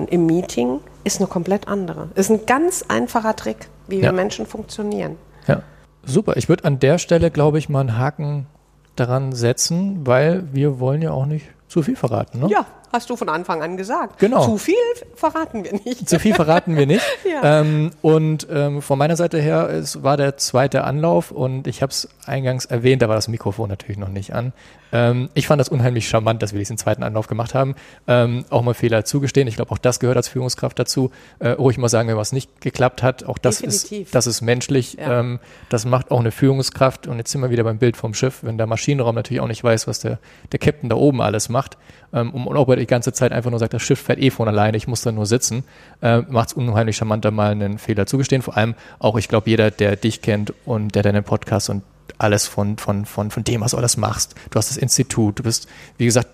im 0.09 0.25
Meeting 0.25 0.79
ist 1.03 1.19
eine 1.19 1.27
komplett 1.27 1.67
andere. 1.67 2.09
Ist 2.15 2.29
ein 2.29 2.45
ganz 2.45 2.83
einfacher 2.87 3.35
Trick, 3.35 3.69
wie 3.87 3.97
wir 3.97 4.05
Ja. 4.05 4.11
Menschen 4.11 4.45
funktionieren. 4.45 5.17
Ja, 5.47 5.63
super. 6.05 6.37
Ich 6.37 6.49
würde 6.49 6.65
an 6.65 6.79
der 6.79 6.97
Stelle, 6.97 7.31
glaube 7.31 7.57
ich, 7.57 7.69
mal 7.69 7.81
einen 7.81 7.97
Haken 7.97 8.47
daran 8.95 9.31
setzen, 9.33 10.05
weil 10.05 10.43
wir 10.53 10.79
wollen 10.79 11.01
ja 11.01 11.11
auch 11.11 11.25
nicht 11.25 11.45
zu 11.67 11.81
viel 11.81 11.95
verraten. 11.95 12.39
Ne? 12.39 12.47
Ja, 12.49 12.65
hast 12.91 13.09
du 13.09 13.15
von 13.15 13.29
Anfang 13.29 13.61
an 13.61 13.77
gesagt. 13.77 14.19
Genau. 14.19 14.45
Zu 14.45 14.57
viel 14.57 14.75
verraten 15.15 15.63
wir 15.63 15.73
nicht. 15.73 16.07
Zu 16.09 16.19
viel 16.19 16.33
verraten 16.33 16.77
wir 16.77 16.85
nicht. 16.85 17.01
Ja. 17.23 17.61
ähm, 17.61 17.91
und 18.01 18.47
ähm, 18.51 18.81
von 18.81 18.97
meiner 18.97 19.15
Seite 19.15 19.39
her, 19.39 19.69
es 19.69 20.03
war 20.03 20.17
der 20.17 20.37
zweite 20.37 20.83
Anlauf 20.83 21.31
und 21.31 21.67
ich 21.67 21.81
habe 21.81 21.91
es 21.91 22.09
eingangs 22.25 22.65
erwähnt, 22.65 23.01
da 23.01 23.09
war 23.09 23.15
das 23.15 23.27
Mikrofon 23.27 23.69
natürlich 23.69 23.97
noch 23.97 24.09
nicht 24.09 24.33
an. 24.33 24.53
Ähm, 24.91 25.29
ich 25.33 25.47
fand 25.47 25.59
das 25.59 25.69
unheimlich 25.69 26.07
charmant, 26.07 26.41
dass 26.41 26.53
wir 26.53 26.59
diesen 26.59 26.77
zweiten 26.77 27.03
Anlauf 27.03 27.27
gemacht 27.27 27.53
haben. 27.53 27.75
Ähm, 28.07 28.45
auch 28.49 28.61
mal 28.61 28.73
Fehler 28.73 29.05
zugestehen. 29.05 29.47
Ich 29.47 29.55
glaube, 29.55 29.71
auch 29.71 29.77
das 29.77 29.99
gehört 29.99 30.17
als 30.17 30.27
Führungskraft 30.27 30.77
dazu. 30.77 31.11
Äh, 31.39 31.49
ruhig 31.49 31.77
mal 31.77 31.89
sagen, 31.89 32.09
wenn 32.09 32.17
was 32.17 32.31
nicht 32.31 32.61
geklappt 32.61 33.03
hat. 33.03 33.23
Auch 33.23 33.37
das 33.37 33.59
Definitiv. 33.59 34.07
ist, 34.07 34.15
das 34.15 34.27
ist 34.27 34.41
menschlich. 34.41 34.93
Ja. 34.93 35.19
Ähm, 35.19 35.39
das 35.69 35.85
macht 35.85 36.11
auch 36.11 36.19
eine 36.19 36.31
Führungskraft. 36.31 37.07
Und 37.07 37.17
jetzt 37.17 37.31
sind 37.31 37.41
wir 37.41 37.49
wieder 37.49 37.63
beim 37.63 37.77
Bild 37.77 37.97
vom 37.97 38.13
Schiff. 38.13 38.39
Wenn 38.41 38.57
der 38.57 38.67
Maschinenraum 38.67 39.15
natürlich 39.15 39.41
auch 39.41 39.47
nicht 39.47 39.63
weiß, 39.63 39.87
was 39.87 39.99
der, 39.99 40.19
der 40.51 40.59
Captain 40.59 40.89
da 40.89 40.95
oben 40.95 41.21
alles 41.21 41.49
macht, 41.49 41.77
ähm, 42.13 42.33
und 42.33 42.57
ob 42.57 42.69
er 42.69 42.77
die 42.81 42.87
ganze 42.87 43.13
Zeit 43.13 43.31
einfach 43.31 43.49
nur 43.49 43.59
sagt, 43.59 43.73
das 43.73 43.81
Schiff 43.81 43.99
fährt 43.99 44.19
eh 44.19 44.29
von 44.29 44.47
alleine, 44.47 44.75
ich 44.75 44.87
muss 44.87 45.01
da 45.01 45.11
nur 45.11 45.25
sitzen, 45.25 45.63
äh, 46.01 46.19
macht 46.21 46.49
es 46.49 46.53
unheimlich 46.53 46.97
charmanter, 46.97 47.31
mal 47.31 47.51
einen 47.51 47.77
Fehler 47.77 48.05
zugestehen. 48.05 48.41
Vor 48.41 48.57
allem 48.57 48.75
auch, 48.99 49.17
ich 49.17 49.27
glaube, 49.27 49.49
jeder, 49.49 49.71
der 49.71 49.95
dich 49.95 50.21
kennt 50.21 50.53
und 50.65 50.95
der 50.95 51.03
deinen 51.03 51.23
Podcast 51.23 51.69
und 51.69 51.83
alles 52.17 52.47
von, 52.47 52.77
von, 52.77 53.05
von, 53.05 53.31
von 53.31 53.43
dem, 53.43 53.61
was 53.61 53.71
du 53.71 53.77
alles 53.77 53.97
machst. 53.97 54.35
Du 54.49 54.57
hast 54.57 54.69
das 54.69 54.77
Institut, 54.77 55.39
du 55.39 55.43
bist, 55.43 55.67
wie 55.97 56.05
gesagt, 56.05 56.27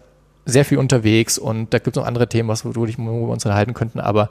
sehr 0.45 0.65
viel 0.65 0.77
unterwegs 0.77 1.37
und 1.37 1.73
da 1.73 1.79
gibt 1.79 1.95
es 1.95 2.01
noch 2.01 2.07
andere 2.07 2.27
Themen, 2.27 2.49
was, 2.49 2.63
du 2.63 2.85
dich, 2.85 2.97
wir 2.97 3.11
uns 3.11 3.45
unterhalten 3.45 3.73
könnten, 3.73 3.99
aber 3.99 4.29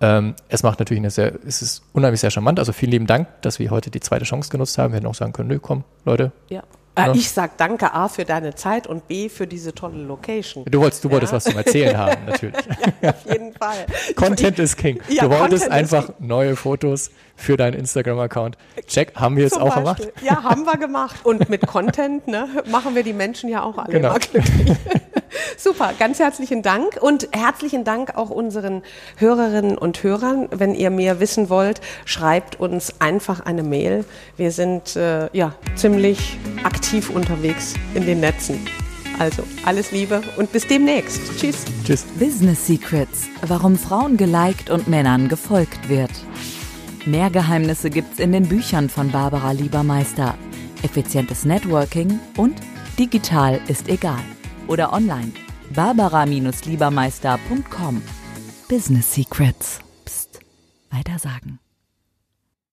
ähm, 0.00 0.34
es 0.48 0.62
macht 0.62 0.78
natürlich 0.78 1.00
eine 1.00 1.10
sehr, 1.10 1.32
es 1.46 1.62
ist 1.62 1.82
unheimlich 1.92 2.20
sehr 2.20 2.30
charmant. 2.30 2.58
Also 2.58 2.72
vielen 2.72 2.92
lieben 2.92 3.06
Dank, 3.06 3.28
dass 3.42 3.58
wir 3.58 3.70
heute 3.70 3.90
die 3.90 4.00
zweite 4.00 4.24
Chance 4.24 4.50
genutzt 4.50 4.76
haben. 4.76 4.92
Wir 4.92 4.96
hätten 4.96 5.06
auch 5.06 5.14
sagen 5.14 5.32
können, 5.32 5.48
nö, 5.48 5.58
komm, 5.58 5.84
Leute. 6.04 6.32
Ja. 6.48 6.62
Äh. 6.96 7.12
Ich 7.16 7.30
sag 7.30 7.56
danke 7.58 7.92
A 7.92 8.08
für 8.08 8.24
deine 8.24 8.54
Zeit 8.54 8.86
und 8.86 9.06
B 9.06 9.28
für 9.28 9.46
diese 9.46 9.74
tolle 9.74 9.98
Location. 10.02 10.64
Du 10.64 10.80
wolltest, 10.80 11.04
du 11.04 11.10
wolltest 11.10 11.32
Ja. 11.32 11.36
was 11.36 11.44
zum 11.44 11.56
Erzählen 11.56 11.96
haben, 11.98 12.24
natürlich. 12.26 12.56
Ja, 13.02 13.10
auf 13.10 13.26
jeden 13.30 13.52
Fall. 13.52 13.86
Content 14.16 14.58
is 14.58 14.76
King. 14.76 14.98
Ja, 15.08 15.24
du 15.24 15.30
wolltest 15.30 15.64
Content 15.64 15.72
einfach 15.72 16.08
neue 16.18 16.56
Fotos 16.56 17.10
für 17.36 17.56
deinen 17.58 17.74
Instagram-Account. 17.74 18.56
Check, 18.86 19.12
haben 19.14 19.36
wir 19.36 19.44
jetzt 19.44 19.54
Zum 19.54 19.62
auch 19.64 19.76
Beispiel. 19.76 20.06
gemacht. 20.06 20.22
Ja, 20.24 20.42
haben 20.42 20.64
wir 20.64 20.76
gemacht. 20.78 21.16
Und 21.24 21.48
mit 21.50 21.66
Content 21.66 22.26
ne, 22.28 22.48
machen 22.70 22.94
wir 22.94 23.02
die 23.02 23.12
Menschen 23.12 23.50
ja 23.50 23.62
auch 23.62 23.76
alle 23.76 23.92
Genau. 23.92 24.14
glücklich. 24.14 24.44
Super, 25.56 25.92
ganz 25.98 26.18
herzlichen 26.18 26.62
Dank 26.62 26.98
und 27.00 27.28
herzlichen 27.32 27.84
Dank 27.84 28.16
auch 28.16 28.30
unseren 28.30 28.82
Hörerinnen 29.16 29.76
und 29.78 30.02
Hörern. 30.02 30.48
Wenn 30.50 30.74
ihr 30.74 30.90
mehr 30.90 31.20
wissen 31.20 31.48
wollt, 31.48 31.80
schreibt 32.04 32.60
uns 32.60 33.00
einfach 33.00 33.40
eine 33.40 33.62
Mail. 33.62 34.04
Wir 34.36 34.50
sind 34.50 34.96
äh, 34.96 35.28
ja 35.32 35.54
ziemlich 35.74 36.38
aktiv 36.64 37.10
unterwegs 37.10 37.74
in 37.94 38.06
den 38.06 38.20
Netzen. 38.20 38.66
Also 39.18 39.44
alles 39.64 39.92
Liebe 39.92 40.22
und 40.36 40.52
bis 40.52 40.66
demnächst. 40.66 41.20
Tschüss. 41.38 41.64
Tschüss. 41.84 42.04
Business 42.18 42.66
Secrets, 42.66 43.28
warum 43.46 43.76
Frauen 43.76 44.16
geliked 44.16 44.68
und 44.70 44.88
Männern 44.88 45.28
gefolgt 45.28 45.88
wird. 45.88 46.10
Mehr 47.06 47.30
Geheimnisse 47.30 47.88
gibt's 47.88 48.18
in 48.18 48.32
den 48.32 48.48
Büchern 48.48 48.90
von 48.90 49.10
Barbara 49.10 49.52
Liebermeister. 49.52 50.34
Effizientes 50.82 51.44
Networking 51.44 52.18
und 52.36 52.56
digital 52.98 53.60
ist 53.68 53.88
egal. 53.88 54.35
Oder 54.68 54.92
online. 54.92 55.32
Barbara-Liebermeister.com. 55.74 58.02
Business 58.68 59.14
Secrets. 59.14 59.80
Psst. 60.04 60.40
Weitersagen. 60.90 61.58